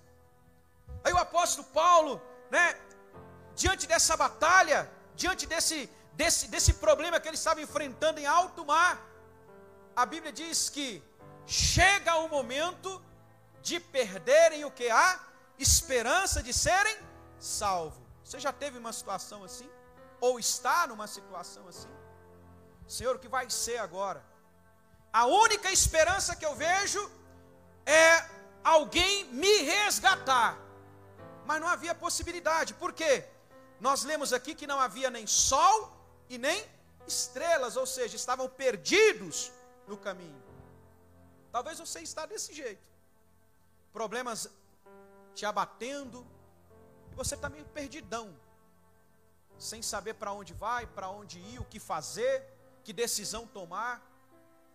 Aí 1.02 1.12
o 1.12 1.18
apóstolo 1.18 1.66
Paulo, 1.68 2.21
né, 2.50 2.78
diante 3.54 3.87
dessa 3.87 4.16
batalha, 4.16 4.90
diante 5.14 5.47
desse 5.47 5.90
desse, 6.16 6.49
desse 6.49 6.75
problema 6.75 7.21
que 7.21 7.28
ele 7.28 7.37
estava 7.37 7.61
enfrentando 7.61 8.21
em 8.21 8.26
alto 8.26 8.64
mar, 8.64 9.00
a 9.94 10.04
Bíblia 10.06 10.33
diz 10.33 10.68
que 10.68 11.02
chega 11.47 12.16
o 12.16 12.28
momento 12.28 13.02
de 13.62 13.78
perderem 13.80 14.64
o 14.64 14.71
que 14.71 14.90
há 14.90 15.21
esperança 15.59 16.42
de 16.42 16.52
serem 16.52 16.97
salvos. 17.38 18.02
Você 18.25 18.38
já 18.40 18.52
teve 18.52 18.78
uma 18.78 18.92
situação 18.92 19.44
assim? 19.44 19.71
Ou 20.21 20.38
está 20.38 20.87
numa 20.87 21.06
situação 21.06 21.68
assim? 21.68 21.92
Senhor, 22.87 23.16
o 23.16 23.18
que 23.18 23.28
vai 23.28 23.49
ser 23.50 23.78
agora? 23.78 24.25
A 25.12 25.26
única 25.26 25.71
esperança 25.71 26.35
que 26.35 26.44
eu 26.44 26.54
vejo 26.54 27.00
é 27.87 28.28
alguém 28.62 29.26
me 29.26 29.62
resgatar. 29.62 30.59
Mas 31.47 31.61
não 31.61 31.68
havia 31.68 31.94
possibilidade. 31.94 32.75
Por 32.75 32.92
quê? 32.92 33.25
Nós 33.80 34.02
lemos 34.04 34.33
aqui 34.33 34.54
que 34.54 34.66
não 34.66 34.80
havia 34.80 35.11
nem 35.11 35.26
sol 35.26 35.94
e 36.28 36.38
nem 36.38 36.64
estrelas, 37.06 37.76
ou 37.76 37.86
seja, 37.86 38.16
estavam 38.16 38.48
perdidos 38.48 39.52
no 39.86 39.96
caminho. 39.96 40.42
Talvez 41.52 41.78
você 41.78 42.00
está 42.00 42.26
desse 42.26 42.52
jeito. 42.52 42.82
Problemas 43.92 44.48
te 45.34 45.44
abatendo, 45.44 46.26
e 47.12 47.14
você 47.14 47.34
está 47.34 47.48
meio 47.48 47.64
perdidão, 47.66 48.34
sem 49.58 49.82
saber 49.82 50.14
para 50.14 50.32
onde 50.32 50.52
vai, 50.52 50.86
para 50.86 51.08
onde 51.10 51.38
ir, 51.38 51.60
o 51.60 51.64
que 51.64 51.78
fazer, 51.78 52.44
que 52.82 52.92
decisão 52.92 53.46
tomar. 53.46 54.02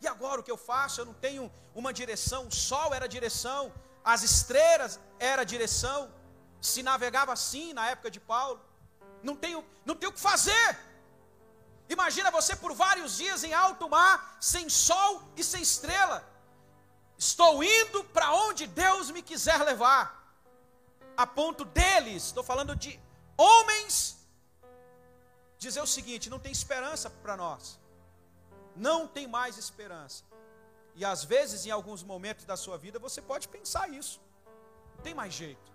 E 0.02 0.08
agora 0.08 0.40
o 0.40 0.44
que 0.44 0.52
eu 0.52 0.58
faço? 0.58 1.02
Eu 1.02 1.06
não 1.06 1.14
tenho 1.14 1.52
uma 1.76 1.92
direção, 1.94 2.48
o 2.48 2.52
sol 2.52 2.94
era 2.94 3.08
direção, 3.08 3.74
as 4.04 4.24
estrelas 4.24 5.00
era 5.20 5.44
direção. 5.44 6.14
Se 6.62 6.82
navegava 6.82 7.34
assim 7.34 7.74
na 7.74 7.90
época 7.90 8.10
de 8.12 8.20
Paulo. 8.20 8.60
Não 9.22 9.36
tenho, 9.36 9.66
não 9.86 9.96
tenho 9.96 10.12
o 10.12 10.14
que 10.14 10.20
fazer. 10.20 10.78
Imagina 11.90 12.30
você 12.30 12.56
por 12.56 12.74
vários 12.74 13.18
dias 13.18 13.44
em 13.44 13.52
alto 13.52 13.90
mar, 13.90 14.38
sem 14.40 14.70
sol 14.70 15.24
e 15.36 15.44
sem 15.44 15.64
estrela. 15.64 16.24
Estou 17.18 17.64
indo 17.64 18.04
para 18.04 18.32
onde 18.32 18.68
Deus 18.68 19.10
me 19.10 19.24
quiser 19.24 19.60
levar. 19.64 20.04
A 21.18 21.26
ponto 21.26 21.66
deles, 21.66 22.26
estou 22.26 22.44
falando 22.44 22.76
de 22.76 22.98
homens, 23.36 24.18
dizer 25.58 25.82
o 25.82 25.88
seguinte: 25.88 26.30
não 26.30 26.40
tem 26.40 26.52
esperança 26.52 27.10
para 27.10 27.36
nós. 27.36 27.80
Não 28.76 29.08
tem 29.08 29.28
mais 29.28 29.58
esperança. 29.58 30.24
E 30.96 31.04
às 31.04 31.24
vezes, 31.24 31.66
em 31.66 31.72
alguns 31.72 32.04
momentos 32.04 32.46
da 32.46 32.56
sua 32.56 32.78
vida, 32.78 33.00
você 33.00 33.22
pode 33.22 33.48
pensar 33.48 33.90
isso. 33.90 34.22
Não 34.96 35.04
tem 35.04 35.14
mais 35.16 35.34
jeito. 35.34 35.72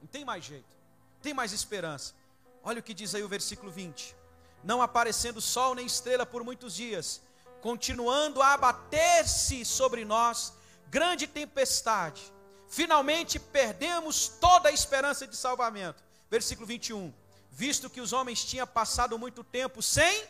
Não 0.00 0.08
tem 0.08 0.24
mais 0.24 0.44
jeito. 0.44 0.76
Tem 1.22 1.32
mais 1.32 1.52
esperança. 1.52 2.14
Olha 2.62 2.80
o 2.80 2.82
que 2.82 2.92
diz 2.92 3.14
aí 3.14 3.22
o 3.22 3.28
versículo 3.28 3.70
20 3.70 4.19
não 4.62 4.82
aparecendo 4.82 5.40
sol 5.40 5.74
nem 5.74 5.86
estrela 5.86 6.26
por 6.26 6.44
muitos 6.44 6.74
dias, 6.74 7.20
continuando 7.60 8.42
a 8.42 8.54
abater-se 8.54 9.64
sobre 9.64 10.04
nós 10.04 10.52
grande 10.88 11.26
tempestade. 11.26 12.32
Finalmente 12.68 13.38
perdemos 13.38 14.28
toda 14.28 14.68
a 14.68 14.72
esperança 14.72 15.26
de 15.26 15.36
salvamento. 15.36 16.02
Versículo 16.30 16.66
21. 16.66 17.12
Visto 17.50 17.90
que 17.90 18.00
os 18.00 18.12
homens 18.12 18.44
tinham 18.44 18.66
passado 18.66 19.18
muito 19.18 19.42
tempo 19.42 19.82
sem 19.82 20.24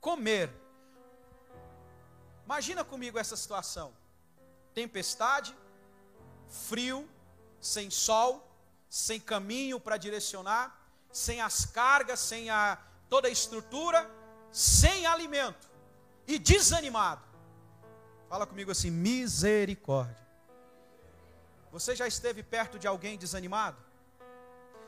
comer. 0.00 0.50
Imagina 2.44 2.84
comigo 2.84 3.18
essa 3.18 3.36
situação: 3.36 3.92
tempestade, 4.74 5.56
frio, 6.48 7.08
sem 7.60 7.90
sol, 7.90 8.46
sem 8.88 9.20
caminho 9.20 9.78
para 9.78 9.96
direcionar, 9.96 10.76
sem 11.12 11.40
as 11.40 11.64
cargas, 11.64 12.20
sem 12.20 12.50
a, 12.50 12.76
toda 13.10 13.26
a 13.26 13.30
estrutura, 13.30 14.08
sem 14.52 15.04
alimento 15.04 15.68
e 16.26 16.38
desanimado. 16.38 17.22
Fala 18.28 18.46
comigo 18.46 18.70
assim: 18.70 18.90
misericórdia. 18.90 20.16
Você 21.72 21.94
já 21.94 22.06
esteve 22.06 22.42
perto 22.42 22.78
de 22.78 22.86
alguém 22.86 23.18
desanimado? 23.18 23.76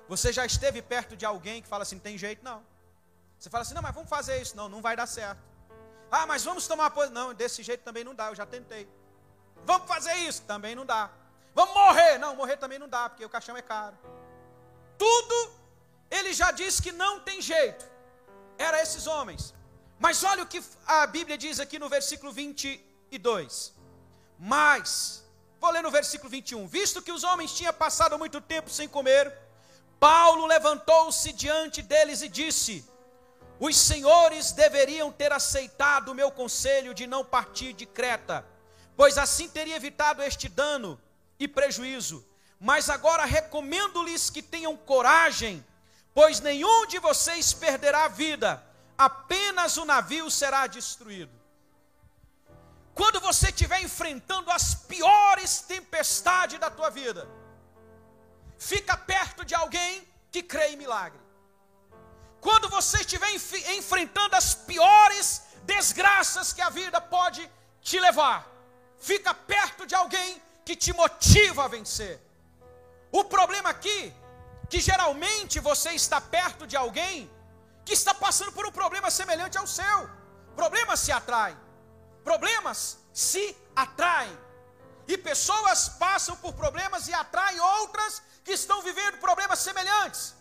Você 0.08 0.32
já 0.32 0.46
esteve 0.46 0.80
perto 0.80 1.16
de 1.16 1.26
alguém 1.26 1.60
que 1.60 1.68
fala 1.68 1.82
assim: 1.82 1.98
tem 1.98 2.16
jeito? 2.16 2.44
Não. 2.44 2.64
Você 3.38 3.50
fala 3.50 3.62
assim: 3.62 3.74
não, 3.74 3.82
mas 3.82 3.94
vamos 3.94 4.08
fazer 4.08 4.40
isso. 4.40 4.56
Não, 4.56 4.68
não 4.68 4.80
vai 4.80 4.96
dar 4.96 5.06
certo. 5.06 5.42
Ah, 6.10 6.26
mas 6.26 6.44
vamos 6.44 6.66
tomar 6.66 6.92
uma 6.92 7.06
Não, 7.06 7.34
desse 7.34 7.62
jeito 7.62 7.82
também 7.82 8.04
não 8.04 8.14
dá, 8.14 8.28
eu 8.28 8.34
já 8.34 8.46
tentei. 8.46 8.88
Vamos 9.64 9.88
fazer 9.88 10.14
isso? 10.14 10.42
Também 10.42 10.74
não 10.74 10.86
dá. 10.86 11.10
Vamos 11.54 11.74
morrer? 11.74 12.18
Não, 12.18 12.36
morrer 12.36 12.56
também 12.56 12.78
não 12.78 12.88
dá, 12.88 13.08
porque 13.08 13.24
o 13.24 13.30
caixão 13.30 13.56
é 13.56 13.62
caro. 13.62 13.96
Tudo, 14.98 15.52
ele 16.10 16.32
já 16.32 16.50
disse 16.50 16.82
que 16.82 16.92
não 16.92 17.20
tem 17.20 17.40
jeito 17.40 17.91
eram 18.62 18.78
esses 18.78 19.06
homens. 19.06 19.54
Mas 19.98 20.22
olha 20.24 20.42
o 20.42 20.46
que 20.46 20.62
a 20.86 21.06
Bíblia 21.06 21.38
diz 21.38 21.60
aqui 21.60 21.78
no 21.78 21.88
versículo 21.88 22.32
22. 22.32 23.72
Mas, 24.38 25.24
vou 25.60 25.70
ler 25.70 25.82
no 25.82 25.90
versículo 25.90 26.28
21. 26.28 26.66
Visto 26.66 27.02
que 27.02 27.12
os 27.12 27.24
homens 27.24 27.54
tinham 27.54 27.72
passado 27.72 28.18
muito 28.18 28.40
tempo 28.40 28.68
sem 28.70 28.88
comer, 28.88 29.32
Paulo 30.00 30.46
levantou-se 30.46 31.32
diante 31.32 31.80
deles 31.82 32.22
e 32.22 32.28
disse: 32.28 32.84
Os 33.60 33.76
senhores 33.76 34.50
deveriam 34.50 35.12
ter 35.12 35.32
aceitado 35.32 36.08
o 36.08 36.14
meu 36.14 36.30
conselho 36.30 36.92
de 36.92 37.06
não 37.06 37.24
partir 37.24 37.72
de 37.72 37.86
Creta, 37.86 38.44
pois 38.96 39.16
assim 39.16 39.48
teria 39.48 39.76
evitado 39.76 40.20
este 40.22 40.48
dano 40.48 41.00
e 41.38 41.46
prejuízo. 41.46 42.26
Mas 42.58 42.90
agora 42.90 43.24
recomendo-lhes 43.24 44.30
que 44.30 44.42
tenham 44.42 44.76
coragem 44.76 45.64
pois 46.14 46.40
nenhum 46.40 46.86
de 46.86 46.98
vocês 46.98 47.52
perderá 47.52 48.04
a 48.04 48.08
vida, 48.08 48.62
apenas 48.96 49.76
o 49.76 49.84
navio 49.84 50.30
será 50.30 50.66
destruído. 50.66 51.32
Quando 52.94 53.20
você 53.20 53.48
estiver 53.48 53.80
enfrentando 53.80 54.50
as 54.50 54.74
piores 54.74 55.60
tempestades 55.62 56.58
da 56.58 56.70
tua 56.70 56.90
vida, 56.90 57.26
fica 58.58 58.96
perto 58.96 59.44
de 59.44 59.54
alguém 59.54 60.06
que 60.30 60.42
crê 60.42 60.68
em 60.68 60.76
milagre. 60.76 61.20
Quando 62.40 62.68
você 62.68 62.98
estiver 62.98 63.30
enfrentando 63.76 64.36
as 64.36 64.54
piores 64.54 65.42
desgraças 65.62 66.52
que 66.52 66.60
a 66.60 66.70
vida 66.70 67.00
pode 67.00 67.48
te 67.80 67.98
levar, 67.98 68.46
fica 68.98 69.32
perto 69.32 69.86
de 69.86 69.94
alguém 69.94 70.42
que 70.64 70.76
te 70.76 70.92
motiva 70.92 71.64
a 71.64 71.68
vencer. 71.68 72.20
O 73.10 73.24
problema 73.24 73.70
aqui 73.70 74.12
que 74.72 74.80
geralmente 74.80 75.60
você 75.60 75.90
está 76.02 76.18
perto 76.18 76.66
de 76.66 76.76
alguém 76.82 77.30
que 77.86 77.92
está 77.92 78.12
passando 78.14 78.52
por 78.56 78.64
um 78.68 78.72
problema 78.72 79.08
semelhante 79.10 79.58
ao 79.58 79.66
seu. 79.66 79.98
Problemas 80.60 80.98
se 81.00 81.12
atraem. 81.12 81.58
Problemas 82.28 82.78
se 83.12 83.44
atraem. 83.76 84.34
E 85.06 85.18
pessoas 85.18 85.90
passam 86.04 86.34
por 86.36 86.54
problemas 86.54 87.06
e 87.06 87.12
atraem 87.12 87.60
outras 87.60 88.22
que 88.42 88.52
estão 88.52 88.78
vivendo 88.80 89.18
problemas 89.26 89.58
semelhantes. 89.58 90.34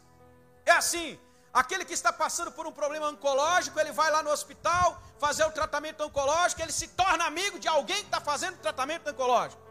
É 0.65 0.71
assim, 0.81 1.19
aquele 1.61 1.83
que 1.83 1.97
está 1.99 2.13
passando 2.13 2.53
por 2.53 2.65
um 2.65 2.71
problema 2.71 3.09
oncológico, 3.09 3.77
ele 3.81 3.91
vai 3.91 4.09
lá 4.15 4.23
no 4.23 4.29
hospital 4.29 5.03
fazer 5.19 5.43
o 5.43 5.51
tratamento 5.51 6.05
oncológico, 6.05 6.61
ele 6.61 6.71
se 6.71 6.87
torna 7.01 7.25
amigo 7.25 7.59
de 7.59 7.67
alguém 7.67 7.97
que 7.97 8.11
está 8.13 8.21
fazendo 8.21 8.55
o 8.55 8.63
tratamento 8.67 9.09
oncológico. 9.09 9.61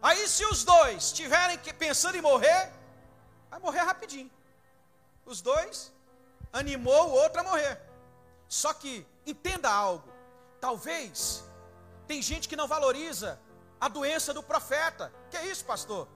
Aí, 0.00 0.26
se 0.26 0.46
os 0.46 0.64
dois 0.64 1.04
estiverem 1.10 1.58
pensando 1.58 2.16
em 2.16 2.22
morrer, 2.22 2.72
vai 3.54 3.60
morrer 3.60 3.82
rapidinho. 3.82 4.30
Os 5.24 5.40
dois 5.40 5.92
animou 6.52 7.02
o 7.08 7.12
outro 7.12 7.40
a 7.40 7.44
morrer. 7.44 7.80
Só 8.48 8.72
que, 8.74 9.06
entenda 9.24 9.70
algo: 9.70 10.12
talvez 10.60 11.44
tem 12.08 12.20
gente 12.20 12.48
que 12.48 12.56
não 12.60 12.66
valoriza 12.66 13.40
a 13.80 13.88
doença 13.88 14.34
do 14.34 14.42
profeta. 14.42 15.12
Que 15.30 15.36
é 15.36 15.46
isso, 15.46 15.64
pastor? 15.64 16.08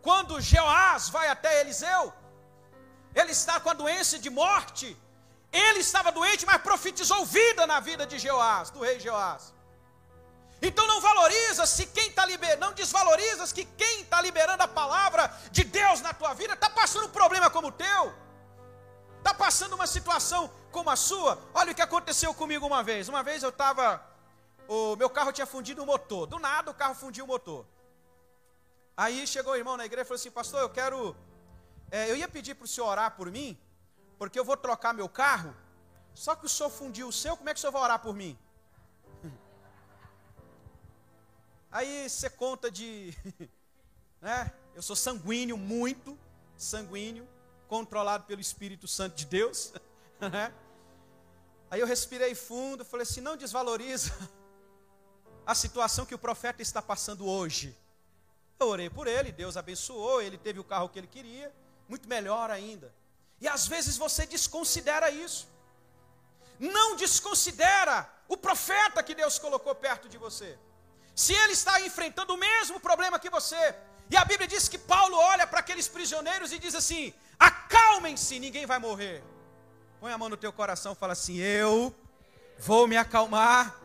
Quando 0.00 0.40
Jeoás 0.40 1.10
vai 1.10 1.28
até 1.28 1.60
Eliseu, 1.60 2.12
ele 3.14 3.32
está 3.32 3.60
com 3.60 3.70
a 3.70 3.74
doença 3.74 4.18
de 4.18 4.30
morte. 4.30 4.96
Ele 5.52 5.80
estava 5.80 6.10
doente, 6.10 6.46
mas 6.46 6.62
profetizou 6.62 7.26
vida 7.26 7.66
na 7.66 7.78
vida 7.80 8.06
de 8.06 8.18
Jeoás, 8.18 8.70
do 8.70 8.80
rei 8.80 8.98
Jeoás. 9.00 9.52
Então 10.62 10.86
não 10.86 11.00
valoriza 11.00 11.64
se 11.66 11.86
quem 11.86 12.08
está 12.08 12.26
liberando, 12.26 12.60
não 12.60 12.72
desvaloriza 12.74 13.52
que 13.54 13.64
quem 13.64 14.02
está 14.02 14.20
liberando 14.20 14.62
a 14.62 14.68
palavra 14.68 15.32
de 15.50 15.64
Deus 15.64 16.00
na 16.02 16.12
tua 16.12 16.34
vida 16.34 16.52
está 16.52 16.68
passando 16.68 17.06
um 17.06 17.10
problema 17.10 17.48
como 17.48 17.68
o 17.68 17.72
teu, 17.72 18.14
está 19.18 19.32
passando 19.32 19.74
uma 19.74 19.86
situação 19.86 20.52
como 20.70 20.90
a 20.90 20.96
sua. 20.96 21.38
Olha 21.54 21.72
o 21.72 21.74
que 21.74 21.80
aconteceu 21.80 22.34
comigo 22.34 22.66
uma 22.66 22.82
vez. 22.82 23.08
Uma 23.08 23.22
vez 23.22 23.42
eu 23.42 23.48
estava, 23.48 24.04
o 24.68 24.96
meu 24.96 25.08
carro 25.08 25.32
tinha 25.32 25.46
fundido 25.46 25.82
o 25.82 25.86
motor. 25.86 26.26
Do 26.26 26.38
nada 26.38 26.70
o 26.70 26.74
carro 26.74 26.94
fundiu 26.94 27.24
o 27.24 27.28
motor. 27.28 27.64
Aí 28.94 29.26
chegou 29.26 29.54
o 29.54 29.56
irmão 29.56 29.78
na 29.78 29.86
igreja 29.86 30.02
e 30.02 30.08
falou 30.08 30.16
assim: 30.16 30.30
Pastor, 30.30 30.60
eu 30.60 30.68
quero. 30.68 31.16
É, 31.90 32.10
eu 32.10 32.16
ia 32.16 32.28
pedir 32.28 32.54
para 32.54 32.66
o 32.66 32.68
senhor 32.68 32.86
orar 32.86 33.16
por 33.16 33.30
mim, 33.30 33.58
porque 34.18 34.38
eu 34.38 34.44
vou 34.44 34.58
trocar 34.58 34.92
meu 34.92 35.08
carro. 35.08 35.56
Só 36.14 36.34
que 36.34 36.44
o 36.44 36.48
senhor 36.48 36.68
fundiu 36.68 37.08
o 37.08 37.12
seu, 37.12 37.34
como 37.34 37.48
é 37.48 37.54
que 37.54 37.58
o 37.58 37.60
senhor 37.60 37.72
vai 37.72 37.82
orar 37.82 37.98
por 37.98 38.14
mim? 38.14 38.38
Aí 41.80 42.10
você 42.10 42.28
conta 42.28 42.70
de. 42.70 43.16
Né? 44.20 44.52
Eu 44.74 44.82
sou 44.82 44.94
sanguíneo, 44.94 45.56
muito 45.56 46.18
sanguíneo, 46.54 47.26
controlado 47.66 48.24
pelo 48.24 48.38
Espírito 48.38 48.86
Santo 48.86 49.16
de 49.16 49.24
Deus. 49.24 49.72
Né? 50.20 50.52
Aí 51.70 51.80
eu 51.80 51.86
respirei 51.86 52.34
fundo, 52.34 52.84
falei 52.84 53.04
assim: 53.04 53.22
não 53.22 53.34
desvaloriza 53.34 54.12
a 55.46 55.54
situação 55.54 56.04
que 56.04 56.14
o 56.14 56.18
profeta 56.18 56.60
está 56.60 56.82
passando 56.82 57.26
hoje. 57.26 57.74
Eu 58.58 58.66
orei 58.66 58.90
por 58.90 59.06
ele, 59.06 59.32
Deus 59.32 59.56
abençoou, 59.56 60.20
ele 60.20 60.36
teve 60.36 60.60
o 60.60 60.64
carro 60.64 60.90
que 60.90 60.98
ele 60.98 61.06
queria, 61.06 61.50
muito 61.88 62.06
melhor 62.06 62.50
ainda. 62.50 62.94
E 63.40 63.48
às 63.48 63.66
vezes 63.66 63.96
você 63.96 64.26
desconsidera 64.26 65.10
isso. 65.10 65.48
Não 66.58 66.94
desconsidera 66.96 68.06
o 68.28 68.36
profeta 68.36 69.02
que 69.02 69.14
Deus 69.14 69.38
colocou 69.38 69.74
perto 69.74 70.10
de 70.10 70.18
você. 70.18 70.58
Se 71.14 71.32
ele 71.32 71.52
está 71.52 71.80
enfrentando 71.80 72.34
o 72.34 72.38
mesmo 72.38 72.80
problema 72.80 73.18
que 73.18 73.30
você, 73.30 73.74
e 74.10 74.16
a 74.16 74.24
Bíblia 74.24 74.48
diz 74.48 74.68
que 74.68 74.78
Paulo 74.78 75.16
olha 75.16 75.46
para 75.46 75.60
aqueles 75.60 75.86
prisioneiros 75.86 76.52
e 76.52 76.58
diz 76.58 76.74
assim: 76.74 77.14
acalmem-se, 77.38 78.38
ninguém 78.38 78.66
vai 78.66 78.78
morrer. 78.78 79.22
Põe 80.00 80.12
a 80.12 80.18
mão 80.18 80.28
no 80.28 80.36
teu 80.36 80.52
coração 80.52 80.92
e 80.92 80.96
fala 80.96 81.12
assim: 81.12 81.36
eu 81.38 81.94
vou 82.58 82.86
me 82.86 82.96
acalmar, 82.96 83.76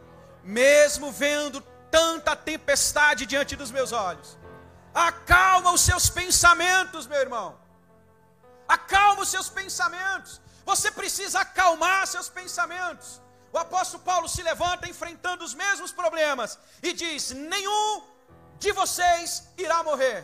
mesmo 0.44 1.12
vendo 1.12 1.62
tanta 1.92 2.36
tempestade 2.36 3.26
diante 3.26 3.56
dos 3.56 3.72
meus 3.72 3.92
olhos. 3.92 4.38
Acalma 4.94 5.72
os 5.72 5.82
seus 5.82 6.10
pensamentos, 6.10 7.06
meu 7.06 7.20
irmão. 7.20 7.60
Acalma 8.68 9.22
os 9.22 9.30
seus 9.30 9.50
pensamentos. 9.50 10.42
Você 10.66 10.90
precisa 10.90 11.42
acalmar 11.42 12.08
seus 12.08 12.30
pensamentos. 12.30 13.22
O 13.56 13.58
apóstolo 13.58 14.04
Paulo 14.04 14.28
se 14.28 14.44
levanta 14.44 14.90
enfrentando 14.94 15.42
os 15.48 15.54
mesmos 15.54 15.92
problemas 16.00 16.60
e 16.84 16.92
diz: 17.02 17.32
Nenhum 17.32 18.04
de 18.60 18.74
vocês 18.80 19.28
irá 19.58 19.78
morrer. 19.82 20.20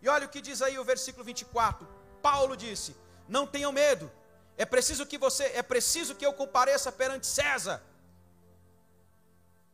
E 0.00 0.08
olha 0.08 0.26
o 0.26 0.28
que 0.28 0.40
diz 0.40 0.62
aí 0.62 0.78
o 0.78 0.84
versículo 0.84 1.24
24. 1.24 1.88
Paulo 2.22 2.56
disse: 2.56 2.94
Não 3.36 3.44
tenham 3.54 3.72
medo. 3.72 4.08
É 4.56 4.64
preciso 4.64 5.04
que 5.06 5.18
você, 5.18 5.46
é 5.60 5.62
preciso 5.72 6.14
que 6.14 6.24
eu 6.24 6.32
compareça 6.32 6.92
perante 6.92 7.26
César. 7.26 7.82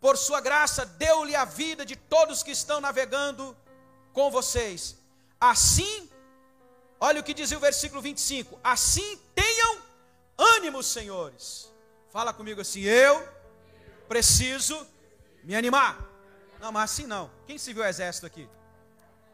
Por 0.01 0.17
sua 0.17 0.41
graça, 0.41 0.87
deu-lhe 0.87 1.37
a 1.37 1.45
vida 1.45 1.85
de 1.85 1.97
todos 1.97 2.43
que 2.43 2.53
estão 2.53 2.81
navegando 2.81 3.55
com 4.15 4.31
vocês. 4.31 4.97
Assim, 5.39 6.11
olha 6.99 7.21
o 7.21 7.25
que 7.25 7.35
diz 7.35 7.53
o 7.53 7.61
versículo 7.61 8.01
25: 8.01 8.59
Assim 8.65 9.21
tenham 9.35 9.83
ânimo, 10.57 10.83
senhores. 10.83 11.74
Fala 12.15 12.33
comigo 12.33 12.61
assim: 12.61 12.83
eu 12.83 13.29
preciso 14.07 14.87
me 15.43 15.57
animar. 15.57 15.99
Não, 16.61 16.71
mas 16.71 16.93
assim 16.93 17.09
não. 17.09 17.29
Quem 17.45 17.59
se 17.59 17.73
viu 17.73 17.83
o 17.83 17.87
exército 17.87 18.25
aqui? 18.25 18.49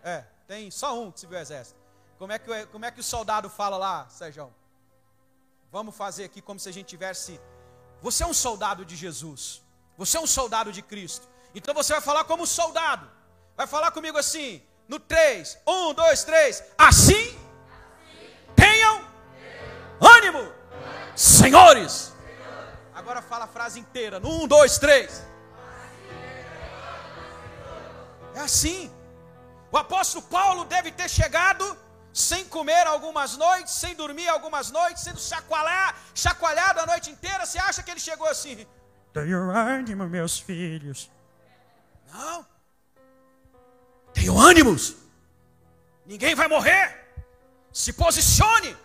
É, 0.02 0.24
tem 0.48 0.70
só 0.70 0.98
um 0.98 1.12
que 1.12 1.20
se 1.20 1.26
viu 1.26 1.36
o 1.36 1.40
exército. 1.42 1.78
Como 2.18 2.32
é 2.32 2.38
que, 2.38 2.66
como 2.72 2.86
é 2.86 2.90
que 2.90 3.00
o 3.00 3.02
soldado 3.02 3.50
fala 3.50 3.76
lá, 3.76 4.08
Sérgio? 4.08 4.50
Vamos 5.70 5.94
fazer 5.94 6.24
aqui 6.24 6.40
como 6.40 6.58
se 6.58 6.70
a 6.70 6.72
gente 6.72 6.86
tivesse. 6.86 7.38
Você 8.00 8.22
é 8.22 8.26
um 8.26 8.32
soldado 8.32 8.82
de 8.82 8.96
Jesus. 8.96 9.60
Você 9.98 10.16
é 10.16 10.20
um 10.20 10.26
soldado 10.26 10.72
de 10.72 10.80
Cristo. 10.80 11.28
Então 11.54 11.74
você 11.74 11.92
vai 11.92 12.00
falar 12.00 12.24
como 12.24 12.46
soldado. 12.46 13.10
Vai 13.58 13.66
falar 13.66 13.90
comigo 13.90 14.16
assim: 14.16 14.62
no 14.88 14.98
3. 14.98 15.58
1, 15.66 15.92
2, 15.92 16.24
3. 16.24 16.64
Assim, 16.78 17.38
tenham 18.56 19.04
ânimo, 20.00 20.50
senhores. 21.14 22.18
Agora 23.00 23.22
fala 23.22 23.44
a 23.46 23.52
frase 23.56 23.80
inteira. 23.80 24.20
1, 24.22 24.46
2, 24.46 24.78
3. 24.78 25.26
É 28.34 28.40
assim. 28.40 28.92
O 29.72 29.76
apóstolo 29.84 30.22
Paulo 30.36 30.64
deve 30.74 30.90
ter 30.92 31.08
chegado 31.08 31.64
sem 32.12 32.44
comer 32.56 32.86
algumas 32.86 33.36
noites, 33.38 33.72
sem 33.82 33.94
dormir 33.94 34.28
algumas 34.28 34.70
noites, 34.70 35.02
sendo 35.02 35.18
chacoalhar, 35.18 35.96
chacoalhado 36.14 36.80
a 36.80 36.86
noite 36.92 37.08
inteira. 37.10 37.46
Você 37.46 37.58
acha 37.58 37.82
que 37.82 37.90
ele 37.90 38.00
chegou 38.08 38.28
assim? 38.28 38.66
Tenho 39.14 39.50
ânimo, 39.50 40.06
meus 40.06 40.38
filhos. 40.38 41.10
Não. 42.12 42.46
Tenham 44.12 44.38
ânimos. 44.38 44.82
Ninguém 46.04 46.34
vai 46.34 46.48
morrer. 46.48 46.84
Se 47.72 47.92
posicione 47.94 48.76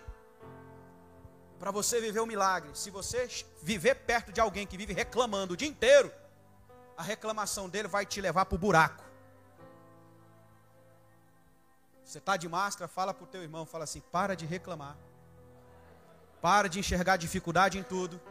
para 1.59 1.71
você 1.71 2.01
viver 2.01 2.19
o 2.19 2.25
milagre. 2.25 2.69
Se 2.73 2.89
você 2.89 3.27
viver 3.61 3.95
perto 3.95 4.31
de 4.31 4.41
alguém 4.41 4.67
que 4.67 4.77
vive 4.77 4.93
reclamando 4.93 5.53
o 5.53 5.57
dia 5.57 5.67
inteiro, 5.67 6.11
a 6.97 7.03
reclamação 7.03 7.69
dele 7.69 7.87
vai 7.87 8.05
te 8.05 8.21
levar 8.21 8.45
para 8.45 8.55
o 8.55 8.59
buraco. 8.59 9.03
Você 12.03 12.19
está 12.19 12.37
de 12.37 12.47
máscara, 12.47 12.87
fala 12.87 13.13
para 13.13 13.23
o 13.23 13.27
teu 13.27 13.41
irmão, 13.41 13.65
fala 13.65 13.83
assim, 13.83 14.01
para 14.11 14.35
de 14.35 14.45
reclamar. 14.45 14.95
Para 16.41 16.69
de 16.69 16.79
enxergar 16.79 17.17
dificuldade 17.17 17.79
em 17.79 17.83
tudo. 17.83 18.21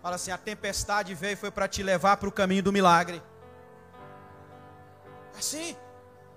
Fala 0.00 0.16
assim, 0.16 0.30
a 0.30 0.38
tempestade 0.38 1.14
veio 1.14 1.32
e 1.34 1.36
foi 1.36 1.50
para 1.50 1.66
te 1.66 1.82
levar 1.82 2.16
para 2.16 2.28
o 2.28 2.32
caminho 2.32 2.62
do 2.62 2.72
milagre. 2.72 3.22
Assim. 5.36 5.76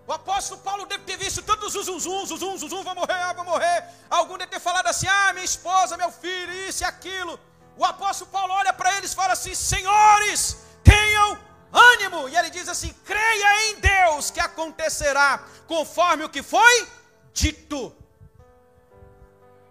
O 0.06 0.12
apóstolo 0.12 0.60
Paulo 0.62 0.86
deve 0.86 1.04
ter 1.06 1.18
visto 1.18 1.42
tantos 1.42 1.74
zum, 1.74 2.00
zum, 2.00 2.26
zum, 2.26 2.38
zum, 2.38 2.58
zum, 2.58 2.84
vou 2.84 2.96
morrer, 2.96 3.14
ah, 3.14 3.34
vou 3.34 3.46
morrer. 3.46 3.86
Algum 4.10 4.38
deve 4.38 4.52
ter 4.52 4.60
falado 4.60 4.88
assim, 4.88 5.08
ah, 5.08 5.32
minha 5.34 5.46
esposa, 5.46 5.96
meu 5.96 6.12
filho, 6.12 6.52
isso 6.68 6.84
e 6.84 6.86
aquilo. 6.86 7.40
O 7.78 7.86
apóstolo 7.86 8.30
Paulo 8.30 8.54
olha 8.54 8.74
para 8.74 8.98
eles 8.98 9.14
e 9.14 9.16
fala 9.16 9.34
assim, 9.34 9.56
senhores, 9.56 10.58
tenham 10.84 11.40
ânimo. 11.72 12.28
E 12.28 12.36
ele 12.36 12.50
diz 12.50 12.68
assim, 12.68 12.94
creia 13.06 13.72
em 13.72 13.80
Deus 13.80 14.30
que 14.30 14.42
acontecerá 14.42 15.46
conforme 15.68 16.26
o 16.26 16.30
que 16.30 16.44
foi 16.44 16.88
dito. 17.34 17.96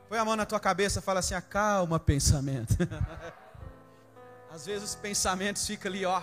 Põe 0.08 0.18
a 0.18 0.24
mão 0.24 0.36
na 0.36 0.46
tua 0.46 0.58
cabeça 0.58 0.98
e 0.98 1.02
fala 1.02 1.20
assim, 1.20 1.34
acalma 1.34 2.00
pensamento. 2.00 2.74
Às 4.50 4.66
vezes 4.66 4.90
os 4.90 4.94
pensamentos 4.94 5.66
ficam 5.66 5.90
ali, 5.90 6.04
ó, 6.04 6.22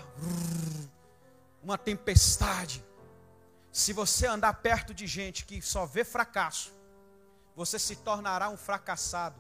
uma 1.64 1.78
tempestade. 1.78 2.84
Se 3.72 3.94
você 3.94 4.26
andar 4.26 4.54
perto 4.56 4.94
de 4.94 5.06
gente 5.06 5.46
que 5.46 5.62
só 5.62 5.86
vê 5.86 6.04
fracasso, 6.04 6.72
você 7.56 7.78
se 7.78 7.96
tornará 7.96 8.50
um 8.50 8.58
fracassado, 8.58 9.40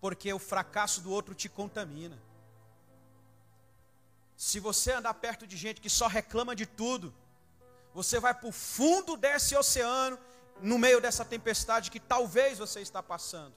porque 0.00 0.32
o 0.32 0.38
fracasso 0.38 1.00
do 1.00 1.10
outro 1.10 1.34
te 1.34 1.48
contamina. 1.48 2.18
Se 4.36 4.60
você 4.60 4.92
andar 4.92 5.14
perto 5.14 5.46
de 5.46 5.56
gente 5.56 5.80
que 5.80 5.90
só 5.90 6.06
reclama 6.06 6.54
de 6.54 6.66
tudo, 6.66 7.12
você 7.94 8.20
vai 8.20 8.34
para 8.34 8.48
o 8.48 8.52
fundo 8.52 9.16
desse 9.16 9.56
oceano, 9.56 10.18
no 10.60 10.78
meio 10.78 11.00
dessa 11.00 11.24
tempestade 11.24 11.90
que 11.90 12.00
talvez 12.00 12.58
você 12.58 12.80
está 12.80 13.02
passando. 13.02 13.54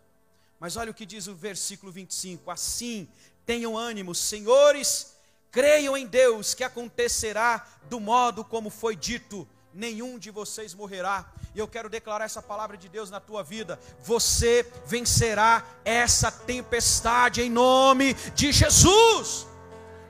Mas 0.60 0.75
olha 0.75 0.91
o 0.91 0.93
que 0.93 1.06
diz 1.06 1.28
o 1.28 1.36
versículo 1.36 1.91
25: 1.91 2.49
assim 2.52 3.10
tenham 3.45 3.78
ânimo, 3.78 4.13
senhores, 4.13 5.15
creiam 5.51 5.97
em 5.97 6.05
Deus 6.05 6.53
que 6.53 6.63
acontecerá 6.63 7.65
do 7.89 7.99
modo 7.99 8.43
como 8.43 8.69
foi 8.69 8.95
dito, 8.95 9.47
nenhum 9.73 10.17
de 10.17 10.31
vocês 10.31 10.73
morrerá. 10.73 11.25
E 11.53 11.59
eu 11.59 11.67
quero 11.67 11.89
declarar 11.89 12.25
essa 12.25 12.41
palavra 12.41 12.77
de 12.77 12.88
Deus 12.88 13.09
na 13.09 13.19
tua 13.19 13.43
vida. 13.43 13.79
Você 14.03 14.65
vencerá 14.85 15.65
essa 15.83 16.31
tempestade 16.31 17.41
em 17.41 17.49
nome 17.49 18.13
de 18.35 18.51
Jesus. 18.51 19.47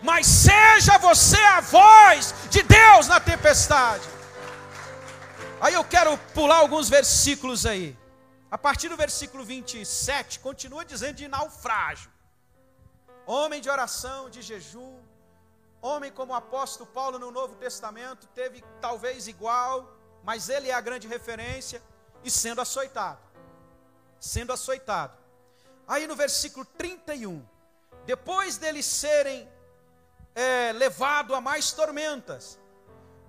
Mas 0.01 0.27
seja 0.27 0.97
você 0.97 1.37
a 1.37 1.61
voz 1.61 2.33
de 2.49 2.61
Deus 2.63 3.07
na 3.07 3.19
tempestade. 3.19 4.07
Aí 5.61 5.73
eu 5.73 5.83
quero 5.83 6.17
pular 6.33 6.57
alguns 6.57 6.89
versículos 6.89 7.65
aí. 7.65 7.97
A 8.51 8.57
partir 8.57 8.89
do 8.89 8.97
versículo 8.97 9.43
27, 9.43 10.39
continua 10.39 10.83
dizendo 10.83 11.15
de 11.15 11.27
naufrágio. 11.27 12.09
Homem 13.25 13.61
de 13.61 13.69
oração, 13.69 14.29
de 14.29 14.41
jejum, 14.41 14.97
homem 15.81 16.11
como 16.11 16.33
o 16.33 16.35
apóstolo 16.35 16.89
Paulo 16.89 17.19
no 17.19 17.31
Novo 17.31 17.55
Testamento, 17.55 18.27
teve 18.27 18.63
talvez 18.81 19.27
igual, 19.27 19.91
mas 20.23 20.49
ele 20.49 20.69
é 20.69 20.73
a 20.73 20.81
grande 20.81 21.07
referência, 21.07 21.81
e 22.23 22.29
sendo 22.29 22.61
açoitado. 22.61 23.19
Sendo 24.19 24.51
açoitado. 24.51 25.17
Aí 25.87 26.05
no 26.05 26.15
versículo 26.15 26.65
31, 26.65 27.45
depois 28.05 28.57
deles 28.57 28.85
serem 28.85 29.49
é, 30.35 30.71
levados 30.73 31.35
a 31.35 31.41
mais 31.41 31.71
tormentas, 31.71 32.59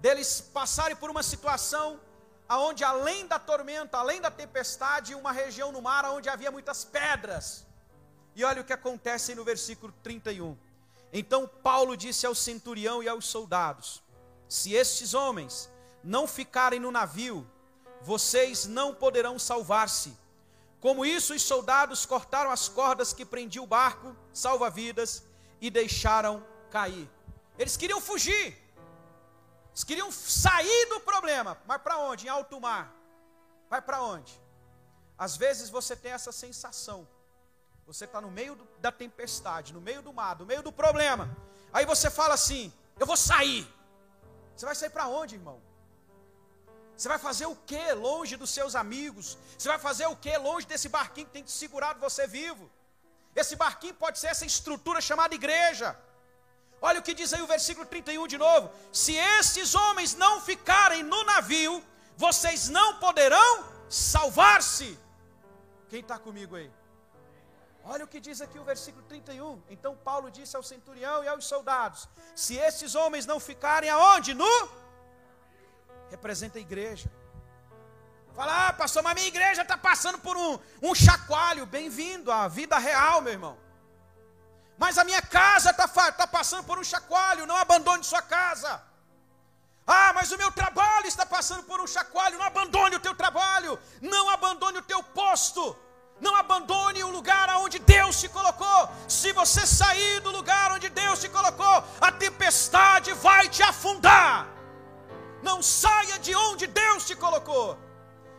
deles 0.01 0.41
passarem 0.41 0.97
por 0.97 1.11
uma 1.11 1.23
situação 1.23 2.01
aonde 2.49 2.83
além 2.83 3.27
da 3.29 3.39
tormenta, 3.39 3.99
além 3.99 4.21
da 4.21 4.31
tempestade, 4.31 5.15
uma 5.15 5.31
região 5.31 5.71
no 5.71 5.81
mar 5.81 6.05
onde 6.07 6.29
havia 6.29 6.51
muitas 6.51 6.85
pedras. 6.85 7.65
E 8.35 8.43
olha 8.43 8.61
o 8.61 8.65
que 8.65 8.73
acontece 8.73 9.35
no 9.37 9.45
versículo 9.45 9.93
31. 10.03 10.59
Então 11.13 11.47
Paulo 11.47 11.97
disse 11.97 12.27
ao 12.27 12.35
centurião 12.35 13.03
e 13.03 13.09
aos 13.09 13.27
soldados: 13.27 14.03
Se 14.49 14.73
estes 14.73 15.15
homens 15.15 15.71
não 16.03 16.27
ficarem 16.27 16.81
no 16.81 16.91
navio, 16.91 17.49
vocês 18.01 18.67
não 18.67 18.95
poderão 18.95 19.39
salvar-se. 19.39 20.17
Como 20.81 21.05
isso, 21.05 21.35
os 21.35 21.43
soldados 21.43 22.07
cortaram 22.07 22.51
as 22.51 22.69
cordas 22.69 23.13
que 23.13 23.25
prendiam 23.25 23.65
o 23.65 23.67
barco, 23.67 24.17
salva-vidas, 24.33 25.23
e 25.61 25.71
deixaram 25.71 26.45
cair. 26.71 27.09
Eles 27.59 27.77
queriam 27.77 28.01
fugir. 28.01 28.57
Eles 29.69 29.85
queriam 29.85 30.11
sair 30.11 30.87
do 30.89 31.01
problema, 31.01 31.59
mas 31.67 31.83
para 31.83 31.99
onde? 31.99 32.27
Em 32.27 32.31
alto 32.31 32.59
mar. 32.61 32.95
Vai 33.69 33.83
para 33.83 34.03
onde? 34.03 34.41
Às 35.19 35.37
vezes 35.37 35.69
você 35.69 35.95
tem 35.95 36.13
essa 36.13 36.33
sensação. 36.33 37.07
Você 37.91 38.05
está 38.05 38.21
no 38.21 38.31
meio 38.31 38.55
do, 38.55 38.65
da 38.79 38.93
tempestade, 38.93 39.73
no 39.77 39.81
meio 39.81 40.01
do 40.01 40.13
mar, 40.13 40.39
no 40.39 40.47
meio 40.47 40.63
do 40.67 40.71
problema. 40.71 41.25
Aí 41.73 41.85
você 41.85 42.09
fala 42.09 42.35
assim: 42.35 42.73
Eu 43.01 43.07
vou 43.11 43.17
sair. 43.17 43.63
Você 44.55 44.65
vai 44.65 44.77
sair 44.77 44.91
para 44.91 45.09
onde, 45.09 45.35
irmão? 45.35 45.61
Você 46.97 47.09
vai 47.09 47.19
fazer 47.19 47.47
o 47.47 47.57
que 47.57 47.93
longe 47.95 48.37
dos 48.37 48.51
seus 48.51 48.77
amigos? 48.77 49.37
Você 49.59 49.69
vai 49.69 49.79
fazer 49.79 50.07
o 50.07 50.15
que 50.15 50.37
longe 50.39 50.69
desse 50.69 50.89
barquinho 50.89 51.27
que 51.27 51.33
tem 51.33 51.47
segurado 51.49 51.99
você 51.99 52.29
vivo? 52.29 52.71
Esse 53.35 53.57
barquinho 53.57 53.95
pode 53.95 54.21
ser 54.21 54.29
essa 54.29 54.47
estrutura 54.47 55.01
chamada 55.01 55.35
igreja. 55.35 55.99
Olha 56.81 57.01
o 57.01 57.03
que 57.03 57.13
diz 57.13 57.33
aí 57.33 57.43
o 57.43 57.53
versículo 57.57 57.87
31 57.87 58.29
de 58.29 58.39
novo: 58.39 58.71
Se 58.93 59.15
estes 59.17 59.75
homens 59.75 60.15
não 60.15 60.41
ficarem 60.41 61.03
no 61.03 61.25
navio, 61.25 61.83
vocês 62.17 62.69
não 62.69 63.01
poderão 63.01 63.65
salvar-se. 63.89 64.97
Quem 65.89 66.03
está 66.03 66.21
comigo 66.21 66.55
aí? 66.55 66.71
Olha 67.93 68.05
o 68.05 68.09
que 68.13 68.21
diz 68.21 68.41
aqui 68.41 68.57
o 68.57 68.63
versículo 68.63 69.05
31. 69.07 69.61
Então 69.69 69.97
Paulo 69.97 70.31
disse 70.31 70.55
ao 70.57 70.63
centurião 70.63 71.25
e 71.25 71.29
aos 71.29 71.45
soldados: 71.53 72.09
Se 72.37 72.55
estes 72.55 72.95
homens 72.95 73.27
não 73.27 73.41
ficarem 73.41 73.91
aonde? 73.91 74.33
No? 74.33 74.53
Representa 76.09 76.59
a 76.59 76.61
igreja. 76.61 77.11
Fala, 78.33 78.69
ah, 78.69 78.73
pastor, 78.73 79.03
mas 79.03 79.15
minha 79.15 79.27
igreja 79.27 79.63
está 79.63 79.77
passando 79.77 80.21
por 80.21 80.37
um, 80.37 80.53
um 80.81 80.95
chacoalho. 80.95 81.67
Bem-vindo 81.67 82.31
à 82.31 82.47
vida 82.47 82.79
real, 82.79 83.21
meu 83.23 83.33
irmão. 83.33 83.59
Mas 84.79 84.97
a 84.97 85.03
minha 85.03 85.21
casa 85.21 85.71
está 85.71 85.89
tá 86.13 86.29
passando 86.29 86.65
por 86.65 86.79
um 86.79 86.85
chacoalho, 86.85 87.45
não 87.45 87.57
abandone 87.57 88.05
sua 88.05 88.23
casa. 88.23 88.81
Ah, 89.85 90.13
mas 90.15 90.31
o 90.31 90.39
meu 90.39 90.53
trabalho 90.53 91.09
está 91.09 91.27
passando 91.27 91.65
por 91.65 91.81
um 91.81 91.89
chacoalho, 91.89 92.39
não 92.39 92.47
abandone 92.47 92.95
o 92.95 93.01
teu 93.01 93.17
trabalho, 93.17 93.77
não 94.01 94.31
abandone 94.31 94.79
o 94.79 94.83
teu 94.83 95.03
posto, 95.03 95.77
não 96.21 96.37
abandone 96.37 97.03
o 97.03 97.11
lugar 97.11 97.49
onde 97.57 97.79
Deus 97.79 98.21
te 98.21 98.29
colocou. 98.29 98.89
Se 99.09 99.33
você 99.33 99.67
sair 99.67 100.21
do 100.21 100.31
lugar 100.31 100.73
onde 100.73 100.89
Deus 100.89 101.21
te 101.21 101.29
colocou, 101.29 101.85
a 102.01 102.13
tempestade 102.13 103.13
vai 103.15 103.49
te 103.49 103.63
afundar. 103.63 104.49
Não 105.43 105.63
saia 105.63 106.19
de 106.19 106.35
onde 106.35 106.67
Deus 106.67 107.07
te 107.07 107.17
colocou. 107.17 107.79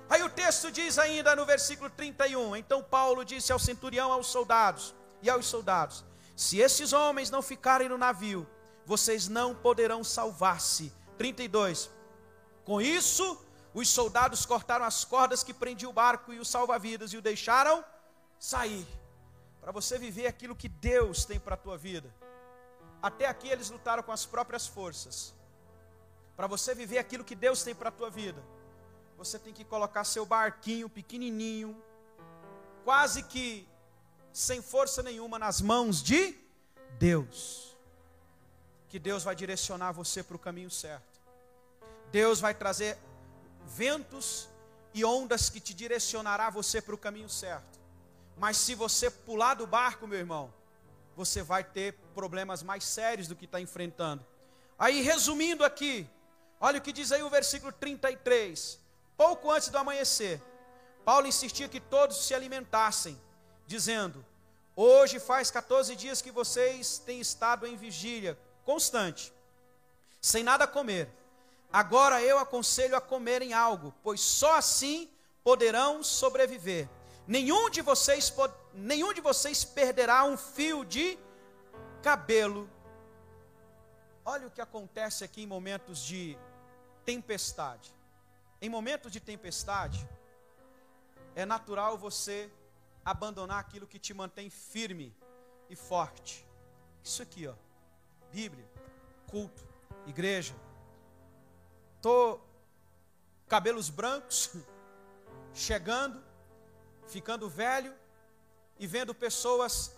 Aí 0.10 0.22
o 0.24 0.30
texto 0.30 0.72
diz 0.72 1.00
ainda 1.00 1.36
no 1.36 1.46
versículo 1.46 1.90
31: 1.90 2.56
Então 2.56 2.84
Paulo 2.84 3.24
disse 3.24 3.52
ao 3.52 3.60
centurião, 3.60 4.12
aos 4.12 4.28
soldados 4.28 4.94
e 5.22 5.30
aos 5.30 5.46
soldados: 5.46 6.04
se 6.36 6.60
esses 6.60 6.94
homens 6.94 7.30
não 7.30 7.42
ficarem 7.42 7.90
no 7.90 7.98
navio, 7.98 8.48
vocês 8.86 9.28
não 9.28 9.54
poderão 9.56 10.04
salvar-se. 10.04 10.92
32. 11.18 11.90
Com 12.66 12.82
isso, 12.82 13.40
os 13.74 13.90
soldados 13.90 14.46
cortaram 14.46 14.86
as 14.86 15.06
cordas 15.06 15.44
que 15.44 15.54
prendiam 15.54 15.92
o 15.92 15.94
barco 15.94 16.34
e 16.34 16.40
o 16.40 16.46
salva-vidas 16.46 17.14
e 17.14 17.18
o 17.18 17.22
deixaram 17.22 17.84
sair. 18.40 18.86
Para 19.62 19.72
você 19.72 19.98
viver 19.98 20.28
aquilo 20.28 20.56
que 20.56 20.68
Deus 20.68 21.24
tem 21.24 21.40
para 21.40 21.56
a 21.56 21.58
tua 21.58 21.78
vida. 21.78 22.14
Até 23.02 23.28
aqui 23.28 23.48
eles 23.48 23.70
lutaram 23.70 24.04
com 24.04 24.12
as 24.12 24.26
próprias 24.26 24.68
forças. 24.68 25.34
Para 26.36 26.48
você 26.48 26.74
viver 26.76 26.98
aquilo 26.98 27.24
que 27.24 27.36
Deus 27.36 27.64
tem 27.64 27.74
para 27.74 27.90
a 27.90 27.92
tua 27.92 28.10
vida, 28.10 28.44
você 29.18 29.38
tem 29.38 29.54
que 29.54 29.64
colocar 29.64 30.04
seu 30.04 30.26
barquinho 30.26 30.90
pequenininho, 30.90 31.82
quase 32.84 33.24
que 33.24 33.68
sem 34.34 34.62
força 34.62 35.04
nenhuma 35.04 35.38
nas 35.38 35.62
mãos 35.62 36.02
de 36.02 36.36
Deus. 36.98 37.78
Que 38.90 39.00
Deus 39.00 39.24
vai 39.24 39.36
direcionar 39.36 39.92
você 39.92 40.22
para 40.24 40.36
o 40.36 40.40
caminho 40.40 40.72
certo. 40.72 41.22
Deus 42.12 42.40
vai 42.40 42.54
trazer 42.54 42.98
ventos 43.66 44.50
e 44.94 45.06
ondas 45.06 45.50
que 45.50 45.60
te 45.60 45.74
direcionará 45.74 46.50
você 46.50 46.82
para 46.82 46.96
o 46.96 46.98
caminho 46.98 47.30
certo. 47.30 47.80
Mas 48.38 48.58
se 48.58 48.76
você 48.76 49.10
pular 49.10 49.54
do 49.54 49.68
barco, 49.68 50.08
meu 50.08 50.20
irmão, 50.20 50.54
você 51.16 51.44
vai 51.44 51.64
ter 51.64 51.94
problemas 52.16 52.64
mais 52.64 52.84
sérios 52.84 53.28
do 53.28 53.36
que 53.36 53.46
está 53.46 53.60
enfrentando. 53.62 54.26
Aí, 54.78 55.02
resumindo 55.02 55.64
aqui, 55.64 56.10
olha 56.60 56.80
o 56.80 56.82
que 56.82 56.92
diz 56.92 57.12
aí 57.12 57.22
o 57.22 57.30
versículo 57.30 57.72
33. 57.72 58.80
Pouco 59.16 59.52
antes 59.52 59.70
do 59.70 59.78
amanhecer, 59.78 60.42
Paulo 61.06 61.28
insistia 61.28 61.70
que 61.70 61.80
todos 61.80 62.26
se 62.26 62.34
alimentassem 62.34 63.20
dizendo: 63.68 64.26
Hoje 64.76 65.20
faz 65.20 65.52
14 65.52 65.96
dias 65.96 66.22
que 66.22 66.32
vocês 66.32 66.98
têm 66.98 67.20
estado 67.20 67.68
em 67.68 67.76
vigília 67.76 68.38
constante, 68.66 69.32
sem 70.20 70.44
nada 70.44 70.66
comer. 70.66 71.10
Agora 71.72 72.22
eu 72.22 72.38
aconselho 72.38 72.96
a 72.96 73.02
comerem 73.02 73.54
algo, 73.54 73.94
pois 74.04 74.20
só 74.20 74.58
assim 74.58 75.10
poderão 75.44 76.04
sobreviver. 76.04 76.90
Nenhum 77.26 77.70
de 77.70 77.82
vocês, 77.82 78.34
nenhum 78.74 79.14
de 79.14 79.22
vocês 79.22 79.64
perderá 79.64 80.24
um 80.26 80.36
fio 80.36 80.84
de 80.84 81.18
cabelo. 82.02 82.70
Olha 84.26 84.48
o 84.48 84.52
que 84.52 84.62
acontece 84.62 85.24
aqui 85.24 85.44
em 85.44 85.48
momentos 85.48 86.00
de 86.00 86.38
tempestade. 87.06 87.92
Em 88.62 88.70
momentos 88.70 89.12
de 89.12 89.20
tempestade, 89.20 90.08
é 91.36 91.46
natural 91.46 91.98
você 91.98 92.52
abandonar 93.04 93.60
aquilo 93.60 93.88
que 93.88 93.98
te 93.98 94.14
mantém 94.14 94.50
firme 94.50 95.16
e 95.70 95.76
forte. 95.76 96.46
Isso 97.04 97.22
aqui, 97.24 97.48
ó. 97.48 97.54
Bíblia, 98.32 98.70
culto, 99.28 99.66
igreja. 100.06 100.54
Tô 102.02 102.40
cabelos 103.48 103.90
brancos, 103.90 104.52
chegando, 105.54 106.24
ficando 107.08 107.50
velho 107.50 107.94
e 108.80 108.88
vendo 108.88 109.14
pessoas 109.14 109.96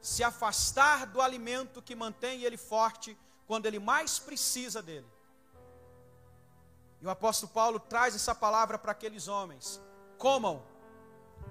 se 0.00 0.22
afastar 0.22 1.06
do 1.06 1.20
alimento 1.20 1.82
que 1.82 1.94
mantém 1.94 2.42
ele 2.42 2.56
forte 2.56 3.18
quando 3.46 3.66
ele 3.66 3.78
mais 3.78 4.18
precisa 4.18 4.80
dele. 4.80 5.06
E 7.00 7.06
o 7.06 7.10
apóstolo 7.10 7.50
Paulo 7.52 7.80
traz 7.80 8.14
essa 8.14 8.34
palavra 8.34 8.78
para 8.78 8.92
aqueles 8.92 9.26
homens: 9.26 9.80
comam, 10.18 10.62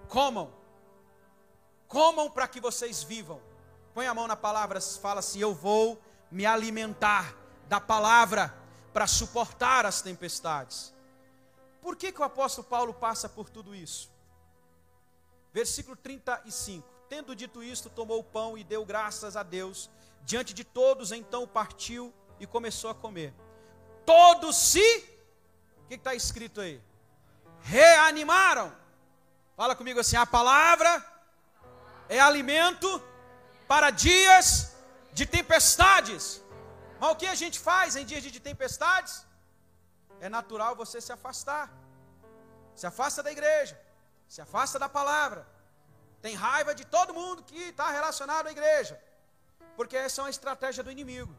comam, 0.08 0.54
comam 1.88 2.30
para 2.30 2.48
que 2.48 2.62
vocês 2.62 3.04
vivam. 3.04 3.42
Põe 3.94 4.06
a 4.08 4.14
mão 4.14 4.28
na 4.28 4.36
palavra, 4.36 4.80
fala 4.80 5.20
assim: 5.20 5.40
Eu 5.40 5.54
vou 5.54 6.00
me 6.32 6.46
alimentar 6.46 7.36
da 7.68 7.82
palavra 7.82 8.56
para 8.94 9.08
suportar 9.08 9.86
as 9.86 10.02
tempestades. 10.02 10.94
Por 11.82 11.96
que, 11.96 12.12
que 12.12 12.22
o 12.22 12.24
apóstolo 12.24 12.68
Paulo 12.68 12.94
passa 12.94 13.30
por 13.30 13.50
tudo 13.50 13.76
isso? 13.76 14.10
Versículo 15.54 15.96
35. 15.96 16.88
tendo 17.10 17.36
dito 17.36 17.64
isto, 17.64 17.90
tomou 17.90 18.20
o 18.20 18.24
pão 18.24 18.56
e 18.56 18.64
deu 18.64 18.86
graças 18.86 19.36
a 19.36 19.42
Deus. 19.42 19.90
Diante 20.24 20.54
de 20.54 20.64
todos, 20.64 21.12
então 21.12 21.48
partiu 21.48 22.14
e 22.40 22.46
começou 22.46 22.92
a 22.92 22.96
comer. 22.96 23.34
Todos 24.06 24.56
se. 24.56 25.04
O 25.84 25.88
que 25.88 25.96
está 25.96 26.14
escrito 26.14 26.62
aí? 26.62 26.80
Reanimaram. 27.62 28.72
Fala 29.58 29.76
comigo 29.76 30.00
assim: 30.00 30.18
a 30.18 30.26
palavra 30.26 31.04
é 32.08 32.20
alimento 32.20 33.02
para 33.68 33.90
dias 33.90 34.76
de 35.14 35.26
tempestades. 35.26 36.42
Mas 37.00 37.12
o 37.12 37.16
que 37.16 37.28
a 37.34 37.36
gente 37.36 37.58
faz 37.60 37.96
em 37.96 38.06
dias 38.06 38.24
de 38.24 38.40
tempestades? 38.40 39.26
É 40.20 40.30
natural 40.38 40.76
você 40.76 41.00
se 41.00 41.12
afastar. 41.18 41.66
Se 42.76 42.86
afasta 42.92 43.22
da 43.24 43.32
igreja, 43.32 43.80
se 44.28 44.42
afasta 44.42 44.78
da 44.78 44.90
palavra. 44.90 45.46
Tem 46.22 46.36
raiva 46.36 46.74
de 46.76 46.86
todo 46.86 47.14
mundo 47.14 47.44
que 47.44 47.62
está 47.70 47.90
relacionado 47.90 48.48
à 48.48 48.52
igreja. 48.52 49.02
Porque 49.78 49.96
essa 49.96 50.22
é 50.22 50.24
uma 50.26 50.30
estratégia 50.30 50.84
do 50.84 50.92
inimigo. 50.92 51.34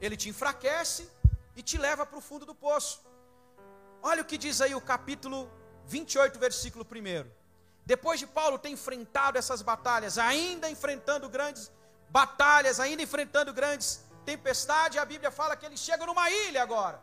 Ele 0.00 0.16
te 0.16 0.28
enfraquece 0.28 1.10
e 1.54 1.62
te 1.62 1.76
leva 1.76 2.04
para 2.06 2.18
o 2.18 2.22
fundo 2.28 2.46
do 2.46 2.54
poço. 2.54 3.02
Olha 4.02 4.22
o 4.22 4.24
que 4.24 4.38
diz 4.38 4.60
aí 4.60 4.74
o 4.74 4.80
capítulo 4.80 5.50
28, 5.86 6.38
versículo 6.38 6.84
1. 6.84 7.30
Depois 7.84 8.18
de 8.18 8.26
Paulo 8.26 8.58
ter 8.58 8.70
enfrentado 8.70 9.36
essas 9.36 9.60
batalhas, 9.60 10.16
ainda 10.16 10.70
enfrentando 10.70 11.28
grandes 11.28 11.70
batalhas, 12.08 12.80
ainda 12.80 13.02
enfrentando 13.02 13.52
grandes 13.52 14.00
tempestades, 14.24 14.98
a 14.98 15.04
Bíblia 15.04 15.30
fala 15.30 15.56
que 15.56 15.66
ele 15.66 15.76
chega 15.76 16.06
numa 16.06 16.30
ilha 16.30 16.62
agora. 16.62 17.00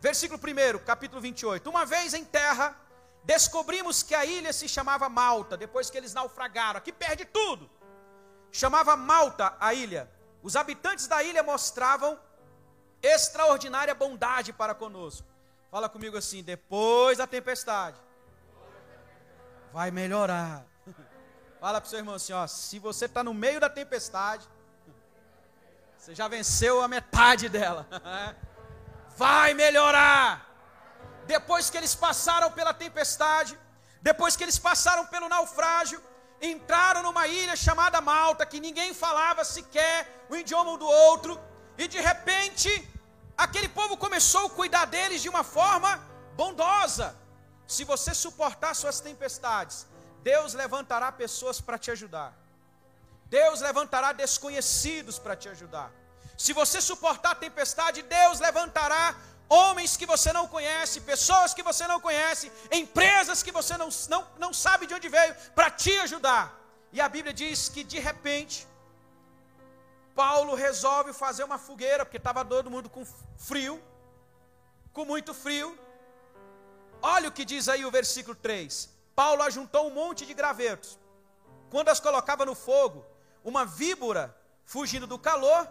Versículo 0.00 0.40
1, 0.40 0.84
capítulo 0.84 1.20
28. 1.20 1.68
Uma 1.68 1.84
vez 1.84 2.14
em 2.14 2.24
terra, 2.24 2.76
descobrimos 3.24 4.02
que 4.02 4.14
a 4.14 4.24
ilha 4.24 4.52
se 4.52 4.68
chamava 4.68 5.08
Malta, 5.08 5.56
depois 5.56 5.90
que 5.90 5.98
eles 5.98 6.14
naufragaram. 6.14 6.78
Aqui 6.78 6.92
perde 6.92 7.24
tudo. 7.24 7.68
Chamava 8.52 8.96
Malta 8.96 9.56
a 9.58 9.74
ilha. 9.74 10.10
Os 10.42 10.54
habitantes 10.54 11.06
da 11.06 11.22
ilha 11.22 11.42
mostravam 11.42 12.18
extraordinária 13.02 13.94
bondade 13.94 14.52
para 14.52 14.74
conosco. 14.74 15.26
Fala 15.70 15.88
comigo 15.88 16.16
assim: 16.16 16.42
depois 16.42 17.18
da 17.18 17.26
tempestade, 17.26 17.98
vai 19.72 19.90
melhorar. 19.90 20.64
Fala 21.60 21.80
para 21.80 21.86
o 21.86 21.90
seu 21.90 21.98
irmão 21.98 22.14
assim: 22.14 22.32
ó, 22.32 22.46
se 22.46 22.78
você 22.78 23.06
está 23.06 23.24
no 23.24 23.34
meio 23.34 23.58
da 23.58 23.68
tempestade, 23.68 24.48
você 26.06 26.14
já 26.14 26.28
venceu 26.28 26.80
a 26.80 26.86
metade 26.86 27.48
dela. 27.48 27.84
Vai 29.22 29.54
melhorar. 29.54 30.28
Depois 31.26 31.68
que 31.68 31.76
eles 31.76 31.96
passaram 31.96 32.48
pela 32.52 32.72
tempestade, 32.72 33.58
depois 34.00 34.36
que 34.36 34.44
eles 34.44 34.56
passaram 34.56 35.04
pelo 35.06 35.28
naufrágio, 35.28 36.00
entraram 36.40 37.02
numa 37.02 37.26
ilha 37.26 37.56
chamada 37.56 38.00
Malta, 38.00 38.46
que 38.46 38.60
ninguém 38.60 38.94
falava 38.94 39.42
sequer 39.42 40.24
o 40.30 40.36
idioma 40.36 40.70
um 40.74 40.78
do 40.78 40.86
outro, 40.86 41.40
e 41.76 41.88
de 41.88 41.98
repente, 41.98 42.70
aquele 43.36 43.68
povo 43.68 43.96
começou 43.96 44.46
a 44.46 44.50
cuidar 44.50 44.84
deles 44.84 45.20
de 45.20 45.28
uma 45.28 45.42
forma 45.42 45.90
bondosa. 46.36 47.16
Se 47.66 47.82
você 47.82 48.14
suportar 48.14 48.74
suas 48.76 49.00
tempestades, 49.00 49.88
Deus 50.22 50.54
levantará 50.54 51.10
pessoas 51.10 51.60
para 51.60 51.76
te 51.76 51.90
ajudar. 51.90 52.45
Deus 53.28 53.60
levantará 53.60 54.12
desconhecidos 54.12 55.18
para 55.18 55.36
te 55.36 55.48
ajudar. 55.48 55.90
Se 56.36 56.52
você 56.52 56.80
suportar 56.80 57.32
a 57.32 57.34
tempestade, 57.46 58.02
Deus 58.02 58.40
levantará 58.40 59.16
homens 59.48 59.96
que 59.96 60.06
você 60.06 60.32
não 60.32 60.46
conhece, 60.46 61.00
pessoas 61.00 61.54
que 61.54 61.62
você 61.62 61.86
não 61.86 62.00
conhece, 62.00 62.52
empresas 62.70 63.42
que 63.42 63.52
você 63.52 63.76
não, 63.76 63.88
não, 64.08 64.26
não 64.38 64.52
sabe 64.52 64.86
de 64.86 64.94
onde 64.94 65.08
veio, 65.08 65.34
para 65.54 65.70
te 65.70 65.96
ajudar. 65.98 66.44
E 66.92 67.00
a 67.00 67.08
Bíblia 67.08 67.32
diz 67.32 67.68
que 67.68 67.82
de 67.84 67.98
repente, 67.98 68.66
Paulo 70.14 70.54
resolve 70.54 71.12
fazer 71.12 71.44
uma 71.44 71.58
fogueira, 71.58 72.04
porque 72.04 72.16
estava 72.16 72.44
todo 72.44 72.70
mundo 72.70 72.88
com 72.88 73.04
frio, 73.36 73.82
com 74.92 75.04
muito 75.04 75.32
frio. 75.34 75.78
Olha 77.02 77.28
o 77.28 77.32
que 77.32 77.44
diz 77.44 77.68
aí 77.68 77.84
o 77.84 77.90
versículo 77.90 78.34
3. 78.34 78.88
Paulo 79.14 79.42
ajuntou 79.42 79.86
um 79.86 79.90
monte 79.90 80.24
de 80.26 80.34
gravetos. 80.34 80.98
Quando 81.70 81.88
as 81.88 82.00
colocava 82.00 82.44
no 82.44 82.54
fogo, 82.54 83.04
uma 83.46 83.64
víbora, 83.64 84.36
fugindo 84.64 85.06
do 85.06 85.16
calor, 85.16 85.70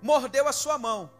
mordeu 0.00 0.48
a 0.48 0.52
sua 0.52 0.78
mão. 0.78 1.10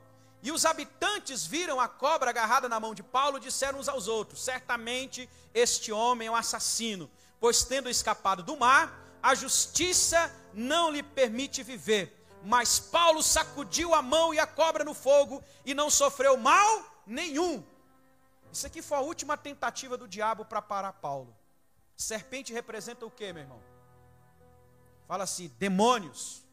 E 0.43 0.51
os 0.51 0.65
habitantes 0.65 1.47
viram 1.47 1.79
a 1.79 1.87
cobra 1.87 2.31
agarrada 2.31 2.71
na 2.71 2.81
mão 2.81 2.95
de 2.95 3.03
Paulo 3.03 3.37
e 3.37 3.43
disseram 3.43 3.79
uns 3.79 3.87
aos 3.87 4.09
outros: 4.09 4.43
Certamente 4.43 5.29
este 5.53 5.93
homem 5.93 6.29
é 6.29 6.31
um 6.31 6.35
assassino, 6.35 7.11
pois 7.39 7.65
tendo 7.65 7.91
escapado 7.91 8.43
do 8.43 8.57
mar, 8.57 8.99
a 9.23 9.35
justiça 9.35 10.35
não 10.55 10.91
lhe 10.91 11.03
permite 11.03 11.63
viver. 11.63 12.17
Mas 12.43 12.81
Paulo 12.81 13.23
sacudiu 13.23 13.95
a 13.95 14.01
mão 14.01 14.33
e 14.33 14.39
a 14.39 14.47
cobra 14.47 14.83
no 14.83 14.95
fogo 14.95 15.45
e 15.67 15.75
não 15.75 15.91
sofreu 15.91 16.39
mal 16.39 16.83
nenhum. 17.07 17.63
Isso 18.51 18.67
aqui 18.67 18.81
foi 18.81 18.97
a 18.97 19.03
última 19.03 19.37
tentativa 19.37 19.99
do 19.99 20.09
diabo 20.09 20.47
para 20.47 20.63
parar 20.63 20.95
Paulo. 20.95 21.37
Serpente 21.95 22.55
representa 22.55 23.05
o 23.05 23.11
que, 23.11 23.31
meu 23.35 23.43
irmão? 23.43 23.70
Fala 25.11 25.25
assim: 25.25 25.49
demônios. 25.59 26.45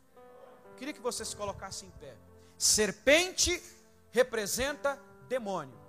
Eu 0.71 0.75
queria 0.77 0.91
que 0.91 0.99
você 0.99 1.23
se 1.23 1.35
colocasse 1.35 1.85
em 1.85 1.91
pé. 1.91 2.15
Serpente 2.57 3.63
representa 4.09 4.99
demônio. 5.27 5.79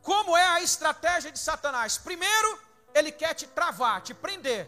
Como 0.00 0.34
é 0.34 0.42
a 0.42 0.62
estratégia 0.62 1.30
de 1.30 1.38
Satanás? 1.38 1.98
Primeiro, 1.98 2.58
ele 2.94 3.12
quer 3.12 3.34
te 3.34 3.46
travar, 3.46 4.00
te 4.00 4.14
prender, 4.14 4.66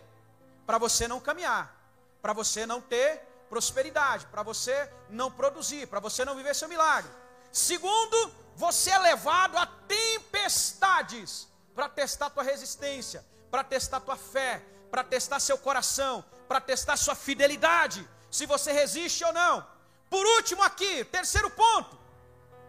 para 0.66 0.76
você 0.76 1.08
não 1.08 1.20
caminhar, 1.20 1.74
para 2.20 2.34
você 2.34 2.66
não 2.66 2.82
ter 2.82 3.22
prosperidade, 3.48 4.26
para 4.26 4.42
você 4.42 4.92
não 5.08 5.30
produzir, 5.30 5.86
para 5.86 6.00
você 6.00 6.26
não 6.26 6.36
viver 6.36 6.54
seu 6.54 6.68
milagre. 6.68 7.10
Segundo, 7.50 8.30
você 8.56 8.90
é 8.90 8.98
levado 8.98 9.56
a 9.56 9.64
tempestades 9.64 11.48
para 11.74 11.88
testar 11.88 12.28
tua 12.28 12.42
resistência, 12.42 13.24
para 13.50 13.64
testar 13.64 14.00
tua 14.00 14.18
fé, 14.18 14.62
para 14.90 15.02
testar 15.02 15.40
seu 15.40 15.56
coração, 15.56 16.22
para 16.48 16.60
testar 16.60 16.96
sua 16.96 17.14
fidelidade, 17.14 18.08
se 18.30 18.46
você 18.46 18.72
resiste 18.72 19.24
ou 19.24 19.32
não. 19.32 19.66
Por 20.08 20.24
último 20.36 20.62
aqui, 20.62 21.04
terceiro 21.04 21.50
ponto. 21.50 21.98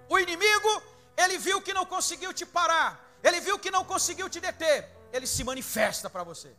O 0.10 0.20
inimigo, 0.20 0.72
ele 1.16 1.38
viu 1.38 1.62
que 1.62 1.74
não 1.74 1.86
conseguiu 1.86 2.34
te 2.34 2.46
parar, 2.46 2.90
ele 3.24 3.40
viu 3.40 3.58
que 3.58 3.72
não 3.72 3.84
conseguiu 3.86 4.28
te 4.30 4.40
deter, 4.40 4.90
ele 5.14 5.28
se 5.28 5.44
manifesta 5.44 6.10
para 6.10 6.24
você. 6.24 6.52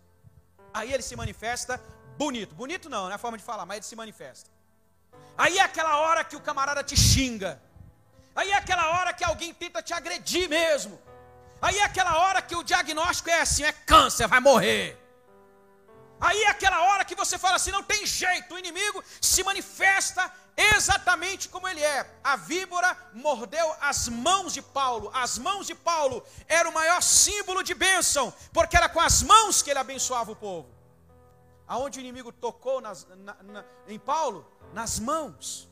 Aí 0.73 0.93
ele 0.93 1.03
se 1.03 1.17
manifesta 1.17 1.81
bonito. 2.17 2.55
Bonito 2.55 2.89
não, 2.89 3.05
não 3.05 3.13
é 3.13 3.15
a 3.15 3.19
forma 3.19 3.37
de 3.37 3.45
falar, 3.45 3.67
mas 3.67 3.79
ele 3.79 3.87
se 3.87 3.97
manifesta. 3.97 4.49
Aí 5.37 5.59
é 5.59 5.63
aquela 5.63 5.99
hora 5.99 6.23
que 6.23 6.37
o 6.37 6.41
camarada 6.41 6.83
te 6.85 6.97
xinga. 6.97 7.61
Aí 8.35 8.51
é 8.53 8.57
aquela 8.57 8.89
hora 8.91 9.13
que 9.13 9.25
alguém 9.25 9.53
tenta 9.53 9.83
te 9.83 9.93
agredir 9.93 10.49
mesmo. 10.49 11.01
Aí 11.61 11.79
é 11.79 11.85
aquela 11.85 12.19
hora 12.19 12.41
que 12.41 12.55
o 12.55 12.63
diagnóstico 12.63 13.31
é 13.31 13.41
assim: 13.41 13.65
é 13.65 13.73
câncer, 13.73 14.27
vai 14.29 14.41
morrer. 14.41 15.00
Aí 16.21 16.43
é 16.43 16.49
aquela 16.49 16.83
hora 16.83 17.05
que 17.05 17.15
você 17.15 17.39
fala 17.39 17.57
assim: 17.57 17.71
não 17.71 17.83
tem 17.83 18.05
jeito, 18.05 18.55
o 18.55 18.59
inimigo 18.59 19.03
se 19.21 19.43
manifesta 19.43 20.31
exatamente 20.57 21.49
como 21.49 21.67
ele 21.67 21.83
é. 21.83 22.21
A 22.23 22.37
víbora 22.37 22.97
mordeu 23.15 23.75
as 23.81 24.09
mãos 24.09 24.53
de 24.53 24.61
Paulo. 24.61 25.11
As 25.15 25.39
mãos 25.39 25.67
de 25.67 25.75
Paulo 25.75 26.23
era 26.47 26.69
o 26.69 26.75
maior 26.75 27.01
símbolo 27.03 27.63
de 27.63 27.75
bênção, 27.75 28.33
porque 28.53 28.77
era 28.77 28.89
com 28.89 29.01
as 29.01 29.23
mãos 29.23 29.63
que 29.63 29.71
ele 29.71 29.79
abençoava 29.79 30.33
o 30.33 30.37
povo. 30.37 30.69
Aonde 31.67 31.99
o 31.99 32.03
inimigo 32.03 32.31
tocou 32.33 32.81
nas, 32.81 33.07
na, 33.17 33.35
na, 33.43 33.65
em 33.89 33.99
Paulo? 33.99 34.47
Nas 34.75 34.99
mãos. 34.99 35.69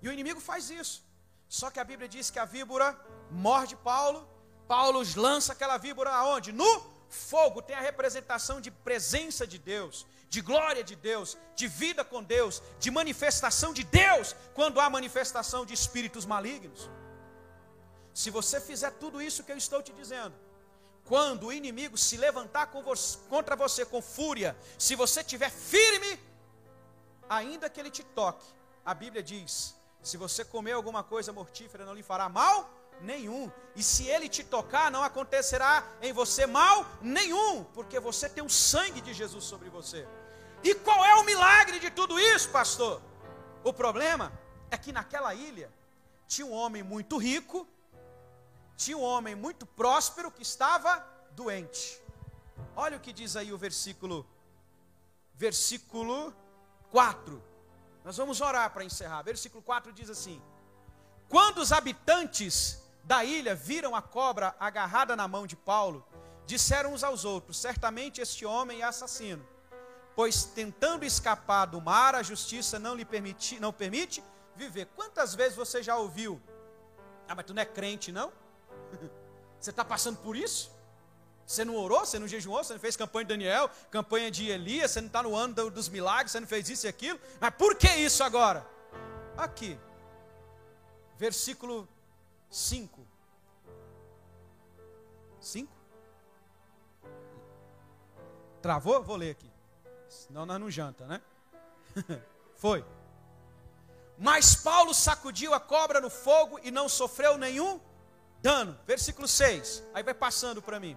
E 0.00 0.08
o 0.08 0.12
inimigo 0.12 0.40
faz 0.40 0.70
isso. 0.70 1.04
Só 1.48 1.70
que 1.70 1.78
a 1.78 1.84
Bíblia 1.84 2.08
diz 2.08 2.30
que 2.30 2.38
a 2.38 2.44
víbora 2.44 2.98
morde 3.30 3.76
Paulo, 3.76 4.26
Paulo 4.66 5.02
lança 5.16 5.52
aquela 5.52 5.76
víbora 5.76 6.10
aonde? 6.10 6.50
No 6.50 6.91
fogo. 7.14 7.62
Tem 7.62 7.76
a 7.76 7.80
representação 7.80 8.60
de 8.60 8.70
presença 8.70 9.46
de 9.46 9.58
Deus, 9.58 10.06
de 10.28 10.40
glória 10.40 10.82
de 10.82 10.96
Deus, 10.96 11.36
de 11.54 11.68
vida 11.68 12.04
com 12.04 12.22
Deus, 12.22 12.62
de 12.78 12.90
manifestação 12.90 13.72
de 13.72 13.84
Deus, 13.84 14.34
quando 14.54 14.80
há 14.80 14.88
manifestação 14.88 15.64
de 15.64 15.74
espíritos 15.74 16.24
malignos. 16.24 16.90
Se 18.14 18.30
você 18.30 18.60
fizer 18.60 18.90
tudo 18.92 19.20
isso 19.22 19.44
que 19.44 19.52
eu 19.52 19.56
estou 19.56 19.82
te 19.82 19.92
dizendo, 19.92 20.34
quando 21.04 21.46
o 21.46 21.52
inimigo 21.52 21.98
se 21.98 22.16
levantar 22.16 22.66
você, 22.66 23.18
contra 23.28 23.56
você 23.56 23.84
com 23.84 24.00
fúria, 24.00 24.56
se 24.78 24.94
você 24.94 25.20
estiver 25.20 25.50
firme, 25.50 26.18
ainda 27.28 27.68
que 27.68 27.80
ele 27.80 27.90
te 27.90 28.04
toque, 28.04 28.46
a 28.84 28.94
Bíblia 28.94 29.22
diz 29.22 29.74
se 30.02 30.16
você 30.16 30.44
comer 30.44 30.72
alguma 30.72 31.04
coisa 31.04 31.32
mortífera, 31.32 31.84
não 31.84 31.94
lhe 31.94 32.02
fará 32.02 32.28
mal 32.28 32.81
nenhum. 33.00 33.50
E 33.74 33.82
se 33.82 34.06
ele 34.06 34.28
te 34.28 34.44
tocar, 34.44 34.90
não 34.90 35.02
acontecerá 35.02 35.86
em 36.00 36.12
você 36.12 36.46
mal 36.46 36.86
nenhum, 37.00 37.64
porque 37.64 37.98
você 37.98 38.28
tem 38.28 38.44
o 38.44 38.50
sangue 38.50 39.00
de 39.00 39.14
Jesus 39.14 39.44
sobre 39.44 39.68
você. 39.70 40.06
E 40.62 40.74
qual 40.74 41.04
é 41.04 41.14
o 41.16 41.24
milagre 41.24 41.80
de 41.80 41.90
tudo 41.90 42.18
isso, 42.20 42.50
pastor? 42.50 43.00
O 43.64 43.72
problema 43.72 44.32
é 44.70 44.76
que 44.76 44.92
naquela 44.92 45.34
ilha 45.34 45.72
tinha 46.26 46.46
um 46.46 46.52
homem 46.52 46.82
muito 46.82 47.16
rico, 47.16 47.66
tinha 48.76 48.96
um 48.96 49.02
homem 49.02 49.34
muito 49.34 49.66
próspero 49.66 50.30
que 50.30 50.42
estava 50.42 51.04
doente. 51.32 52.00
Olha 52.76 52.96
o 52.96 53.00
que 53.00 53.12
diz 53.12 53.36
aí 53.36 53.52
o 53.52 53.58
versículo 53.58 54.26
versículo 55.34 56.32
4. 56.90 57.42
Nós 58.04 58.16
vamos 58.16 58.40
orar 58.40 58.70
para 58.70 58.84
encerrar. 58.84 59.22
Versículo 59.22 59.62
4 59.62 59.92
diz 59.92 60.10
assim: 60.10 60.42
Quando 61.28 61.58
os 61.58 61.72
habitantes 61.72 62.81
da 63.04 63.24
ilha 63.24 63.54
viram 63.54 63.94
a 63.94 64.02
cobra 64.02 64.54
agarrada 64.58 65.16
na 65.16 65.26
mão 65.26 65.46
de 65.46 65.56
Paulo, 65.56 66.06
disseram 66.46 66.92
uns 66.92 67.02
aos 67.02 67.24
outros: 67.24 67.58
Certamente 67.58 68.20
este 68.20 68.46
homem 68.46 68.80
é 68.80 68.84
assassino, 68.84 69.46
pois 70.14 70.44
tentando 70.44 71.04
escapar 71.04 71.66
do 71.66 71.80
mar, 71.80 72.14
a 72.14 72.22
justiça 72.22 72.78
não 72.78 72.94
lhe 72.94 73.04
permite, 73.04 73.58
não 73.58 73.72
permite 73.72 74.22
viver. 74.54 74.86
Quantas 74.94 75.34
vezes 75.34 75.56
você 75.56 75.82
já 75.82 75.96
ouviu? 75.96 76.40
Ah, 77.28 77.34
mas 77.34 77.44
tu 77.44 77.54
não 77.54 77.62
é 77.62 77.66
crente, 77.66 78.12
não? 78.12 78.32
Você 79.58 79.70
está 79.70 79.84
passando 79.84 80.18
por 80.18 80.34
isso? 80.36 80.72
Você 81.46 81.64
não 81.64 81.76
orou, 81.76 82.00
você 82.00 82.18
não 82.18 82.26
jejuou, 82.26 82.64
você 82.64 82.72
não 82.72 82.80
fez 82.80 82.96
campanha 82.96 83.24
de 83.24 83.28
Daniel, 83.28 83.70
campanha 83.92 84.28
de 84.28 84.48
Elias, 84.48 84.90
você 84.90 85.00
não 85.00 85.06
está 85.06 85.22
no 85.22 85.36
ano 85.36 85.70
dos 85.70 85.88
milagres, 85.88 86.32
você 86.32 86.40
não 86.40 86.48
fez 86.48 86.68
isso 86.68 86.86
e 86.86 86.88
aquilo. 86.88 87.20
Mas 87.40 87.54
por 87.54 87.76
que 87.76 87.88
isso 87.88 88.24
agora? 88.24 88.66
Aqui, 89.36 89.78
versículo 91.16 91.88
5. 92.52 93.06
5? 95.40 95.72
Travou? 98.60 99.02
Vou 99.02 99.16
ler 99.16 99.30
aqui. 99.30 99.50
Senão 100.06 100.44
nós 100.44 100.60
não 100.60 100.70
janta, 100.70 101.06
né? 101.06 101.22
Foi. 102.56 102.84
Mas 104.18 104.54
Paulo 104.54 104.92
sacudiu 104.92 105.54
a 105.54 105.58
cobra 105.58 106.00
no 106.00 106.10
fogo 106.10 106.60
e 106.62 106.70
não 106.70 106.88
sofreu 106.88 107.38
nenhum 107.38 107.80
dano. 108.42 108.78
Versículo 108.86 109.26
6. 109.26 109.82
Aí 109.94 110.02
vai 110.02 110.14
passando 110.14 110.60
para 110.60 110.78
mim. 110.78 110.96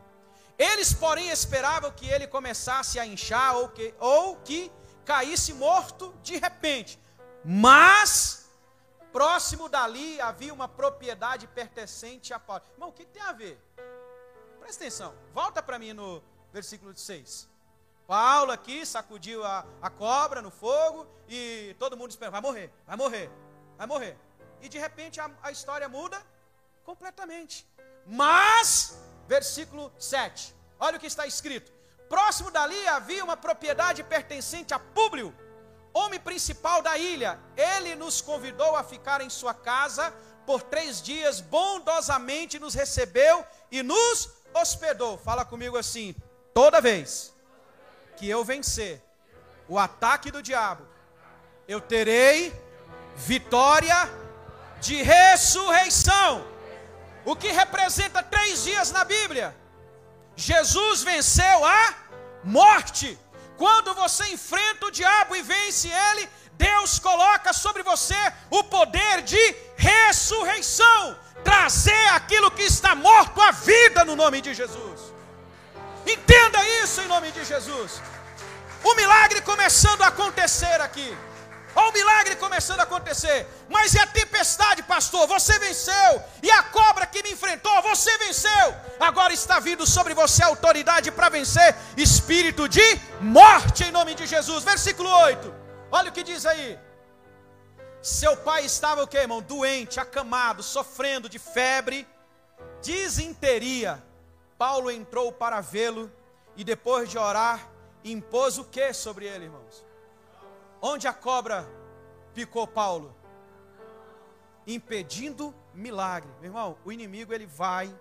Eles, 0.59 0.93
porém, 0.93 1.29
esperavam 1.29 1.91
que 1.91 2.05
ele 2.07 2.27
começasse 2.27 2.99
a 2.99 3.05
inchar 3.05 3.55
ou 3.55 3.69
que, 3.69 3.93
ou 3.97 4.35
que 4.37 4.69
caísse 5.05 5.53
morto 5.53 6.13
de 6.21 6.37
repente. 6.37 6.99
Mas, 7.43 8.44
próximo 9.15 9.69
dali 9.69 10.19
havia 10.19 10.53
uma 10.53 10.67
propriedade 10.67 11.47
pertencente 11.47 12.33
a 12.33 12.39
Paulo. 12.47 12.63
Irmão, 12.73 12.89
o 12.89 12.91
que, 12.91 13.05
tem 13.05 13.21
a 13.21 13.31
ver? 13.31 13.57
Presta 14.59 14.83
atenção. 14.83 15.15
Volta 15.33 15.63
para 15.63 15.79
mim 15.79 15.93
no 15.93 16.21
versículo 16.51 16.93
6. 16.93 17.47
Paulo 18.05 18.51
aqui 18.51 18.85
sacudiu 18.85 19.41
a, 19.45 19.65
a 19.81 19.89
cobra 19.89 20.41
no 20.41 20.51
fogo 20.51 21.07
e 21.29 21.73
todo 21.79 21.95
mundo 21.95 22.09
espera, 22.09 22.29
vai 22.29 22.41
morrer, 22.41 22.69
vai 22.85 22.97
morrer, 22.97 23.31
vai 23.77 23.87
morrer. 23.87 24.17
E 24.61 24.67
de 24.67 24.77
repente 24.77 25.21
a, 25.21 25.31
a 25.41 25.49
história 25.49 25.87
muda 25.87 26.21
completamente. 26.83 27.65
Mas, 28.05 28.99
versículo 29.29 29.93
7, 29.97 30.53
olha 30.77 30.97
o 30.97 30.99
que 30.99 31.07
está 31.07 31.25
escrito: 31.25 31.71
Próximo 32.09 32.51
dali 32.51 32.85
havia 32.89 33.23
uma 33.23 33.37
propriedade 33.37 34.03
pertencente 34.03 34.73
a 34.73 34.79
Públio, 34.79 35.33
homem 35.95 36.19
principal 36.19 36.81
da 36.81 36.97
ilha. 36.97 37.39
Ele 37.55 37.95
nos 37.95 38.21
convidou 38.21 38.75
a 38.75 38.83
ficar 38.83 39.21
em 39.21 39.29
sua 39.29 39.53
casa 39.53 40.13
por 40.45 40.61
três 40.61 41.01
dias, 41.01 41.39
bondosamente 41.39 42.59
nos 42.59 42.73
recebeu 42.73 43.43
e 43.71 43.81
nos 43.81 44.29
hospedou. 44.53 45.17
Fala 45.17 45.45
comigo 45.45 45.77
assim: 45.77 46.13
toda 46.53 46.81
vez 46.81 47.33
que 48.17 48.29
eu 48.29 48.43
vencer 48.43 49.01
o 49.67 49.79
ataque 49.79 50.29
do 50.29 50.43
diabo, 50.43 50.85
eu 51.67 51.79
terei 51.79 52.53
vitória 53.15 53.95
de 54.81 55.01
ressurreição. 55.01 56.45
O 57.23 57.35
que 57.35 57.51
representa 57.51 58.21
três 58.21 58.63
dias 58.63 58.91
na 58.91 59.03
Bíblia. 59.03 59.55
Jesus 60.35 61.01
venceu 61.01 61.65
a 61.65 61.95
morte. 62.43 63.17
Quando 63.57 63.93
você 63.93 64.25
enfrenta 64.29 64.87
o 64.87 64.91
diabo 64.91 65.35
e 65.35 65.41
vence 65.41 65.87
ele, 65.87 66.29
Deus 66.53 66.99
coloca 66.99 67.53
sobre 67.53 67.83
você 67.83 68.15
o 68.49 68.63
poder 68.63 69.21
de 69.21 69.55
ressurreição 69.77 71.17
trazer 71.43 72.07
aquilo 72.13 72.49
que 72.51 72.63
está 72.63 72.95
morto 72.95 73.39
à 73.41 73.51
vida 73.51 74.03
no 74.03 74.15
nome 74.15 74.41
de 74.41 74.53
Jesus. 74.53 75.13
Entenda 76.05 76.59
isso 76.83 77.01
em 77.01 77.07
nome 77.07 77.31
de 77.31 77.43
Jesus. 77.45 78.01
O 78.83 78.95
milagre 78.95 79.41
começando 79.41 80.01
a 80.01 80.07
acontecer 80.07 80.79
aqui. 80.81 81.15
Olha 81.75 81.89
o 81.89 81.93
milagre 81.93 82.35
começando 82.37 82.79
a 82.79 82.83
acontecer. 82.83 83.45
Mas 83.69 83.93
e 83.93 83.99
a 83.99 84.07
tempestade, 84.07 84.81
pastor? 84.83 85.27
Você 85.27 85.59
venceu. 85.59 86.23
E 86.41 86.49
a 86.49 86.63
cobra 86.63 87.05
que 87.05 87.21
me 87.21 87.31
enfrentou, 87.33 87.81
você 87.81 88.17
venceu. 88.17 88.75
Agora 88.99 89.33
está 89.33 89.59
vindo 89.59 89.85
sobre 89.85 90.13
você 90.13 90.41
a 90.41 90.47
autoridade 90.47 91.11
para 91.11 91.27
vencer 91.27 91.75
espírito 91.97 92.69
de 92.69 92.81
morte 93.19 93.83
em 93.83 93.91
nome 93.91 94.15
de 94.15 94.25
Jesus. 94.25 94.63
Versículo 94.63 95.09
8. 95.09 95.53
Olha 95.91 96.09
o 96.09 96.13
que 96.13 96.23
diz 96.23 96.45
aí. 96.45 96.79
Seu 98.01 98.37
pai 98.37 98.65
estava 98.65 99.03
o 99.03 99.07
que, 99.07 99.17
irmão? 99.17 99.41
Doente, 99.41 99.99
acamado, 99.99 100.63
sofrendo 100.63 101.27
de 101.27 101.39
febre, 101.39 102.07
disenteria. 102.81 104.01
Paulo 104.57 104.89
entrou 104.89 105.31
para 105.31 105.59
vê-lo 105.59 106.11
e 106.55 106.63
depois 106.63 107.09
de 107.09 107.17
orar, 107.17 107.67
impôs 108.03 108.57
o 108.57 108.63
que 108.63 108.93
sobre 108.93 109.25
ele, 109.25 109.45
irmãos? 109.45 109.84
Onde 110.81 111.07
a 111.07 111.13
cobra 111.13 111.67
picou 112.33 112.67
Paulo? 112.67 113.15
Impedindo 114.67 115.53
milagre. 115.73 116.29
Meu 116.39 116.49
irmão, 116.49 116.77
o 116.83 116.91
inimigo 116.91 117.33
ele 117.33 117.45
vai 117.45 117.93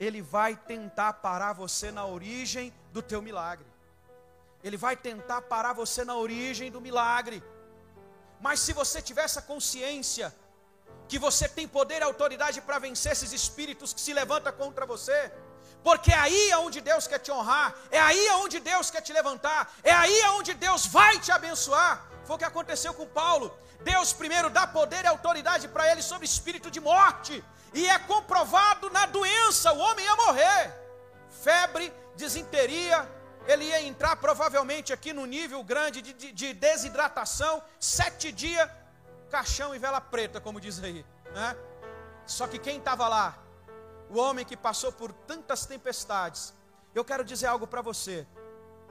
ele 0.00 0.20
vai 0.20 0.56
tentar 0.56 1.12
parar 1.12 1.52
você 1.52 1.92
na 1.92 2.04
origem 2.04 2.74
do 2.92 3.00
teu 3.00 3.22
milagre. 3.22 3.66
Ele 4.64 4.76
vai 4.76 4.96
tentar 4.96 5.42
parar 5.42 5.72
você 5.72 6.04
na 6.04 6.16
origem 6.16 6.72
do 6.72 6.80
milagre. 6.80 7.42
Mas 8.40 8.58
se 8.58 8.72
você 8.72 9.00
tiver 9.00 9.22
essa 9.22 9.40
consciência 9.40 10.34
que 11.08 11.18
você 11.18 11.48
tem 11.48 11.68
poder 11.68 12.00
e 12.00 12.04
autoridade 12.04 12.60
para 12.60 12.80
vencer 12.80 13.12
esses 13.12 13.32
espíritos 13.32 13.92
que 13.92 14.00
se 14.00 14.12
levantam 14.12 14.52
contra 14.52 14.84
você, 14.84 15.32
porque 15.82 16.12
é 16.12 16.18
aí 16.18 16.54
onde 16.54 16.80
Deus 16.80 17.06
quer 17.06 17.18
te 17.18 17.30
honrar, 17.30 17.74
é 17.90 18.00
aí 18.00 18.30
onde 18.42 18.60
Deus 18.60 18.90
quer 18.90 19.00
te 19.00 19.12
levantar, 19.12 19.72
é 19.82 19.92
aí 19.92 20.22
onde 20.38 20.54
Deus 20.54 20.86
vai 20.86 21.18
te 21.18 21.32
abençoar. 21.32 22.04
Foi 22.24 22.36
o 22.36 22.38
que 22.38 22.44
aconteceu 22.44 22.94
com 22.94 23.06
Paulo. 23.06 23.56
Deus 23.80 24.12
primeiro 24.12 24.48
dá 24.48 24.66
poder 24.66 25.04
e 25.04 25.08
autoridade 25.08 25.66
para 25.68 25.90
ele 25.90 26.02
sobre 26.02 26.24
espírito 26.24 26.70
de 26.70 26.80
morte, 26.80 27.44
e 27.74 27.88
é 27.88 27.98
comprovado 27.98 28.90
na 28.90 29.06
doença, 29.06 29.72
o 29.72 29.78
homem 29.78 30.04
ia 30.04 30.16
morrer. 30.16 30.72
Febre, 31.42 31.92
desinteria, 32.14 33.08
ele 33.46 33.64
ia 33.64 33.82
entrar 33.82 34.14
provavelmente 34.16 34.92
aqui 34.92 35.12
no 35.12 35.26
nível 35.26 35.64
grande 35.64 36.00
de, 36.00 36.12
de, 36.12 36.32
de 36.32 36.54
desidratação, 36.54 37.62
sete 37.80 38.30
dias, 38.30 38.68
caixão 39.30 39.74
e 39.74 39.78
vela 39.78 40.00
preta, 40.00 40.40
como 40.40 40.60
diz 40.60 40.82
aí. 40.82 41.04
Né? 41.34 41.56
Só 42.26 42.46
que 42.46 42.58
quem 42.58 42.78
estava 42.78 43.08
lá? 43.08 43.41
O 44.12 44.18
homem 44.18 44.44
que 44.44 44.58
passou 44.58 44.92
por 44.92 45.10
tantas 45.10 45.64
tempestades. 45.64 46.52
Eu 46.94 47.02
quero 47.02 47.24
dizer 47.24 47.46
algo 47.46 47.66
para 47.66 47.80
você. 47.80 48.26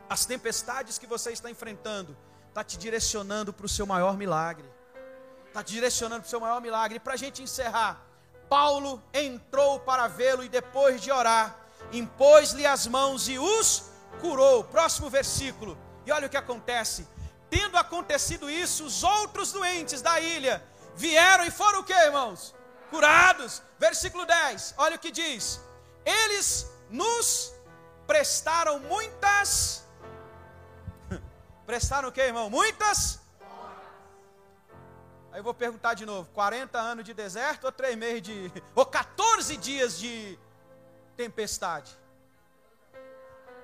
As 0.10 0.26
tempestades 0.26 0.98
que 0.98 1.06
você 1.06 1.32
está 1.32 1.48
enfrentando, 1.48 2.18
está 2.50 2.64
te 2.64 2.76
direcionando 2.76 3.54
para 3.54 3.68
o 3.68 3.70
seu 3.70 3.86
maior 3.86 4.18
milagre. 4.18 4.68
Está 5.48 5.64
te 5.64 5.74
direcionando 5.74 6.22
para 6.22 6.28
o 6.28 6.30
seu 6.30 6.40
maior 6.40 6.60
milagre. 6.60 6.98
E 6.98 7.00
para 7.00 7.14
a 7.14 7.18
gente 7.18 7.44
encerrar, 7.44 8.04
Paulo 8.50 9.00
entrou 9.14 9.80
para 9.80 10.08
vê-lo 10.08 10.44
e 10.44 10.50
depois 10.50 11.00
de 11.00 11.12
orar, 11.12 11.56
impôs-lhe 11.94 12.66
as 12.66 12.88
mãos 12.88 13.30
e 13.30 13.38
os 13.38 13.92
curou. 14.22 14.64
Próximo 14.64 15.08
versículo. 15.08 15.78
E 16.04 16.12
olha 16.12 16.26
o 16.26 16.30
que 16.32 16.38
acontece. 16.38 17.08
Tendo 17.48 17.78
acontecido 17.78 18.50
isso, 18.50 18.86
os 18.86 19.04
outros 19.04 19.52
doentes 19.52 20.02
da 20.02 20.20
ilha 20.20 20.64
vieram 20.96 21.46
e 21.46 21.52
foram 21.52 21.82
o 21.82 21.84
que, 21.84 21.94
irmãos? 21.94 22.56
Curados. 22.92 23.64
Versículo 23.80 24.26
10. 24.26 24.76
Olha 24.78 24.98
o 24.98 25.00
que 25.00 25.12
diz. 25.12 25.60
Eles 26.06 26.70
nos 26.90 27.52
prestaram 28.06 28.78
muitas 28.80 29.84
Prestaram 31.66 32.10
o 32.10 32.12
que, 32.12 32.22
irmão? 32.22 32.50
Muitas 32.50 33.22
Aí 35.32 35.40
eu 35.40 35.44
vou 35.44 35.54
perguntar 35.54 35.94
de 35.94 36.06
novo: 36.06 36.30
40 36.34 36.78
anos 36.78 37.06
de 37.06 37.14
deserto 37.14 37.64
ou 37.66 37.72
3 37.72 37.98
meses 37.98 38.22
de. 38.22 38.52
ou 38.76 38.86
14 38.86 39.56
dias 39.58 39.98
de 39.98 40.38
tempestade? 41.16 41.98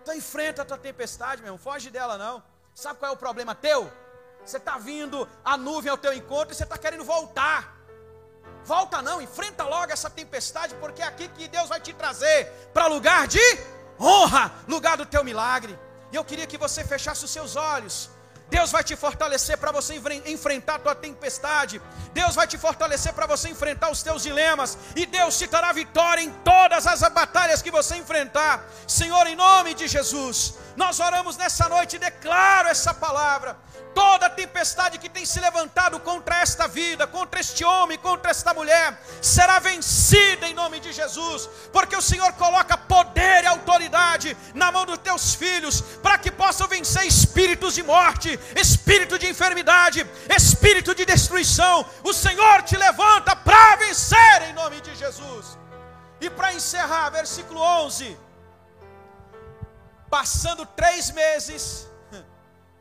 Então 0.01 0.15
enfrenta 0.15 0.61
a 0.61 0.65
tua 0.65 0.77
tempestade, 0.77 1.41
meu 1.41 1.49
irmão. 1.49 1.57
Foge 1.57 1.89
dela 1.89 2.17
não. 2.17 2.41
Sabe 2.73 2.99
qual 2.99 3.11
é 3.11 3.13
o 3.13 3.17
problema 3.17 3.53
teu? 3.53 3.91
Você 4.45 4.57
está 4.57 4.77
vindo 4.77 5.27
a 5.43 5.57
nuvem 5.57 5.91
ao 5.91 5.97
teu 5.97 6.13
encontro 6.13 6.53
e 6.53 6.55
você 6.55 6.63
está 6.63 6.77
querendo 6.77 7.03
voltar. 7.03 7.75
Volta 8.67 9.01
não, 9.01 9.21
enfrenta 9.21 9.63
logo 9.63 9.93
essa 9.93 10.09
tempestade, 10.09 10.75
porque 10.75 11.01
é 11.01 11.05
aqui 11.05 11.29
que 11.29 11.47
Deus 11.47 11.69
vai 11.69 11.79
te 11.79 11.93
trazer 11.93 12.51
para 12.73 12.87
lugar 12.87 13.25
de 13.25 13.39
honra, 13.97 14.51
lugar 14.67 14.97
do 14.97 15.05
teu 15.05 15.23
milagre. 15.23 15.73
E 16.11 16.15
eu 16.17 16.23
queria 16.25 16.45
que 16.45 16.57
você 16.57 16.83
fechasse 16.83 17.23
os 17.23 17.31
seus 17.31 17.55
olhos. 17.55 18.09
Deus 18.49 18.69
vai 18.69 18.83
te 18.83 18.95
fortalecer 18.95 19.57
para 19.57 19.71
você 19.71 20.01
enfrentar 20.25 20.75
a 20.75 20.79
tua 20.79 20.95
tempestade. 20.95 21.81
Deus 22.13 22.35
vai 22.35 22.45
te 22.45 22.57
fortalecer 22.57 23.13
para 23.13 23.25
você 23.25 23.47
enfrentar 23.49 23.89
os 23.89 24.03
teus 24.03 24.23
dilemas. 24.23 24.77
E 24.97 25.05
Deus 25.05 25.37
te 25.37 25.47
dará 25.47 25.71
vitória 25.71 26.21
em 26.21 26.31
todas 26.43 26.87
as 26.87 27.01
batalhas 27.09 27.61
que 27.61 27.71
você 27.71 27.95
enfrentar. 27.95 28.65
Senhor, 28.85 29.27
em 29.27 29.35
nome 29.35 29.73
de 29.73 29.87
Jesus, 29.87 30.55
nós 30.77 30.99
oramos 30.99 31.35
nessa 31.35 31.67
noite 31.67 31.95
e 31.95 31.99
declaro 31.99 32.69
essa 32.69 32.93
palavra. 32.93 33.57
Toda 33.95 34.29
tempestade 34.29 34.99
que 34.99 35.09
tem 35.09 35.25
se 35.25 35.39
levantado 35.39 35.99
contra 35.99 36.39
esta 36.39 36.67
vida, 36.67 37.07
contra 37.07 37.39
este 37.39 37.65
homem, 37.65 37.97
contra 37.97 38.29
esta 38.29 38.53
mulher, 38.53 39.01
será 39.19 39.57
vencida 39.57 40.47
em 40.47 40.53
nome 40.53 40.79
de 40.79 40.93
Jesus, 40.93 41.49
porque 41.73 41.95
o 41.95 42.01
Senhor 42.01 42.31
coloca 42.33 42.77
poder 42.77 43.43
e 43.43 43.47
autoridade 43.47 44.37
na 44.53 44.71
mão 44.71 44.85
dos 44.85 44.99
teus 44.99 45.33
filhos, 45.33 45.81
para 46.03 46.19
que 46.19 46.29
possam 46.29 46.67
vencer 46.67 47.07
espíritos 47.07 47.73
de 47.73 47.81
morte, 47.81 48.39
espírito 48.55 49.17
de 49.17 49.27
enfermidade, 49.27 50.05
espírito 50.29 50.93
de 50.93 51.05
destruição. 51.05 51.83
O 52.03 52.13
Senhor 52.13 52.61
te 52.61 52.77
levanta 52.77 53.35
para 53.35 53.77
vencer 53.77 54.43
em 54.47 54.53
nome 54.53 54.79
de 54.81 54.93
Jesus. 54.93 55.57
E 56.21 56.29
para 56.29 56.53
encerrar, 56.53 57.09
versículo 57.09 57.61
11: 57.61 58.26
passando 60.09 60.65
três 60.65 61.11
meses, 61.11 61.87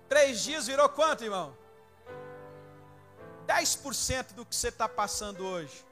Três 0.08 0.42
dias 0.42 0.66
virou 0.66 0.88
quanto, 0.88 1.24
irmão? 1.24 1.56
10% 3.46 4.34
do 4.34 4.44
que 4.44 4.54
você 4.54 4.68
está 4.68 4.88
passando 4.88 5.44
hoje. 5.44 5.84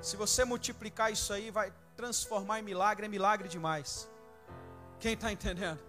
Se 0.00 0.16
você 0.16 0.44
multiplicar 0.44 1.12
isso 1.12 1.32
aí, 1.32 1.50
vai 1.50 1.72
transformar 1.96 2.60
em 2.60 2.62
milagre, 2.62 3.06
é 3.06 3.08
milagre 3.08 3.48
demais. 3.48 4.08
Quem 5.00 5.14
está 5.14 5.32
entendendo? 5.32 5.80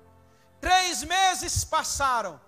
Três 0.60 1.04
meses 1.04 1.64
passaram. 1.64 2.40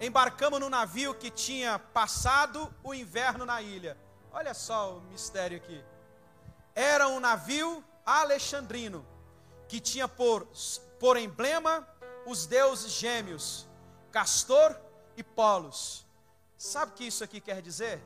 Embarcamos 0.00 0.60
no 0.60 0.68
navio 0.68 1.14
que 1.14 1.30
tinha 1.30 1.78
passado 1.78 2.72
o 2.82 2.92
inverno 2.92 3.46
na 3.46 3.62
ilha. 3.62 3.96
Olha 4.30 4.52
só 4.52 4.96
o 4.96 5.00
mistério 5.02 5.56
aqui. 5.56 5.82
Era 6.74 7.08
um 7.08 7.20
navio 7.20 7.82
alexandrino 8.04 9.06
que 9.68 9.80
tinha 9.80 10.08
por, 10.08 10.46
por 10.98 11.16
emblema 11.16 11.86
os 12.26 12.46
deuses 12.46 12.92
gêmeos, 12.92 13.66
Castor 14.10 14.76
e 15.16 15.22
Polos. 15.22 16.04
Sabe 16.56 16.92
o 16.92 16.94
que 16.94 17.04
isso 17.04 17.22
aqui 17.22 17.40
quer 17.40 17.60
dizer? 17.60 18.02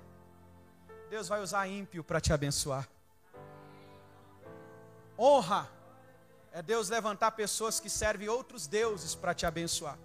Deus 1.09 1.29
vai 1.29 1.41
usar 1.41 1.67
ímpio 1.67 2.05
para 2.05 2.21
te 2.21 2.33
abençoar. 2.33 2.89
Honra 5.19 5.69
é 6.53 6.63
Deus 6.63 6.89
levantar 6.89 7.33
pessoas 7.33 7.79
que 7.79 7.91
servem 7.91 8.29
outros 8.29 8.67
deuses 8.67 9.15
para 9.15 9.35
te 9.35 9.47
abençoar. 9.47 9.99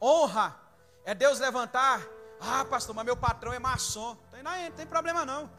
Honra 0.00 0.58
é 1.04 1.14
Deus 1.14 1.38
levantar, 1.38 2.06
ah, 2.40 2.64
pastor, 2.64 2.94
mas 2.94 3.04
meu 3.04 3.16
patrão 3.16 3.52
é 3.52 3.58
maçom. 3.58 4.16
Tem, 4.30 4.42
não, 4.42 4.70
tem 4.72 4.86
problema 4.86 5.24
não. 5.24 5.50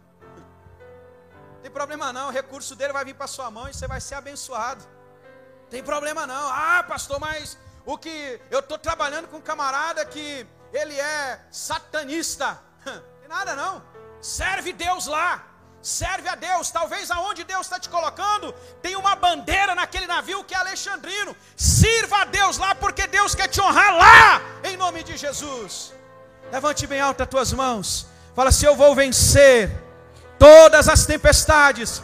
Tem 1.61 1.69
problema 1.69 2.11
não, 2.11 2.29
o 2.29 2.31
recurso 2.31 2.75
dele 2.75 2.93
vai 2.93 3.05
vir 3.05 3.13
para 3.13 3.27
sua 3.27 3.51
mão 3.51 3.69
e 3.69 3.73
você 3.73 3.87
vai 3.87 4.01
ser 4.01 4.15
abençoado. 4.15 4.83
Tem 5.69 5.83
problema 5.83 6.25
não. 6.27 6.49
Ah, 6.49 6.83
pastor, 6.87 7.19
mas 7.19 7.57
o 7.85 7.97
que 7.97 8.41
eu 8.49 8.59
estou 8.59 8.77
trabalhando 8.77 9.27
com 9.27 9.37
um 9.37 9.41
camarada 9.41 10.03
que 10.05 10.45
ele 10.73 10.99
é 10.99 11.39
satanista. 11.51 12.59
Tem 13.19 13.29
nada 13.29 13.55
não. 13.55 13.83
Serve 14.21 14.73
Deus 14.73 15.05
lá. 15.07 15.47
Serve 15.81 16.27
a 16.27 16.35
Deus. 16.35 16.71
Talvez 16.71 17.09
aonde 17.09 17.43
Deus 17.43 17.61
está 17.61 17.79
te 17.79 17.89
colocando, 17.89 18.53
tem 18.83 18.95
uma 18.95 19.15
bandeira 19.15 19.73
naquele 19.73 20.05
navio 20.05 20.43
que 20.43 20.53
é 20.53 20.57
alexandrino. 20.57 21.35
Sirva 21.55 22.17
a 22.17 22.25
Deus 22.25 22.57
lá, 22.57 22.75
porque 22.75 23.07
Deus 23.07 23.33
quer 23.33 23.47
te 23.47 23.59
honrar 23.59 23.95
lá, 23.95 24.41
em 24.63 24.77
nome 24.77 25.03
de 25.03 25.17
Jesus. 25.17 25.91
Levante 26.51 26.85
bem 26.85 27.01
alto 27.01 27.23
as 27.23 27.29
tuas 27.29 27.51
mãos. 27.51 28.05
Fala 28.35 28.49
assim: 28.49 28.67
Eu 28.67 28.75
vou 28.75 28.93
vencer 28.93 29.71
todas 30.41 30.89
as 30.89 31.05
tempestades, 31.05 32.01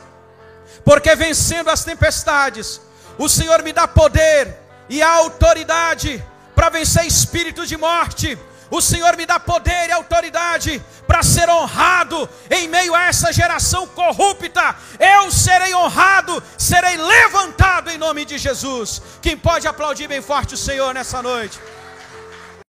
porque 0.86 1.16
vencendo 1.16 1.72
as 1.72 1.84
tempestades, 1.84 2.80
o 3.18 3.28
Senhor 3.28 3.64
me 3.64 3.74
dá 3.74 3.88
poder 3.88 4.56
e 4.88 5.02
autoridade 5.02 6.24
para 6.54 6.70
vencer 6.70 7.08
espíritos 7.08 7.68
de 7.68 7.76
morte. 7.78 8.38
O 8.70 8.80
Senhor 8.80 9.18
me 9.18 9.26
dá 9.26 9.40
poder 9.40 9.88
e 9.88 9.92
autoridade 9.92 10.80
para 11.08 11.24
ser 11.24 11.50
honrado 11.50 12.30
em 12.52 12.68
meio 12.68 12.94
a 12.94 13.06
essa 13.06 13.34
geração 13.34 13.88
corrupta. 13.88 14.76
Eu 15.00 15.32
serei 15.32 15.74
honrado, 15.74 16.44
serei 16.60 16.96
levantado 16.96 17.90
em 17.90 17.98
nome 17.98 18.24
de 18.24 18.38
Jesus. 18.38 19.02
Quem 19.20 19.36
pode 19.36 19.68
aplaudir 19.68 20.08
bem 20.08 20.22
forte 20.22 20.54
o 20.54 20.58
Senhor 20.58 20.94
nessa 20.94 21.24
noite? 21.24 21.60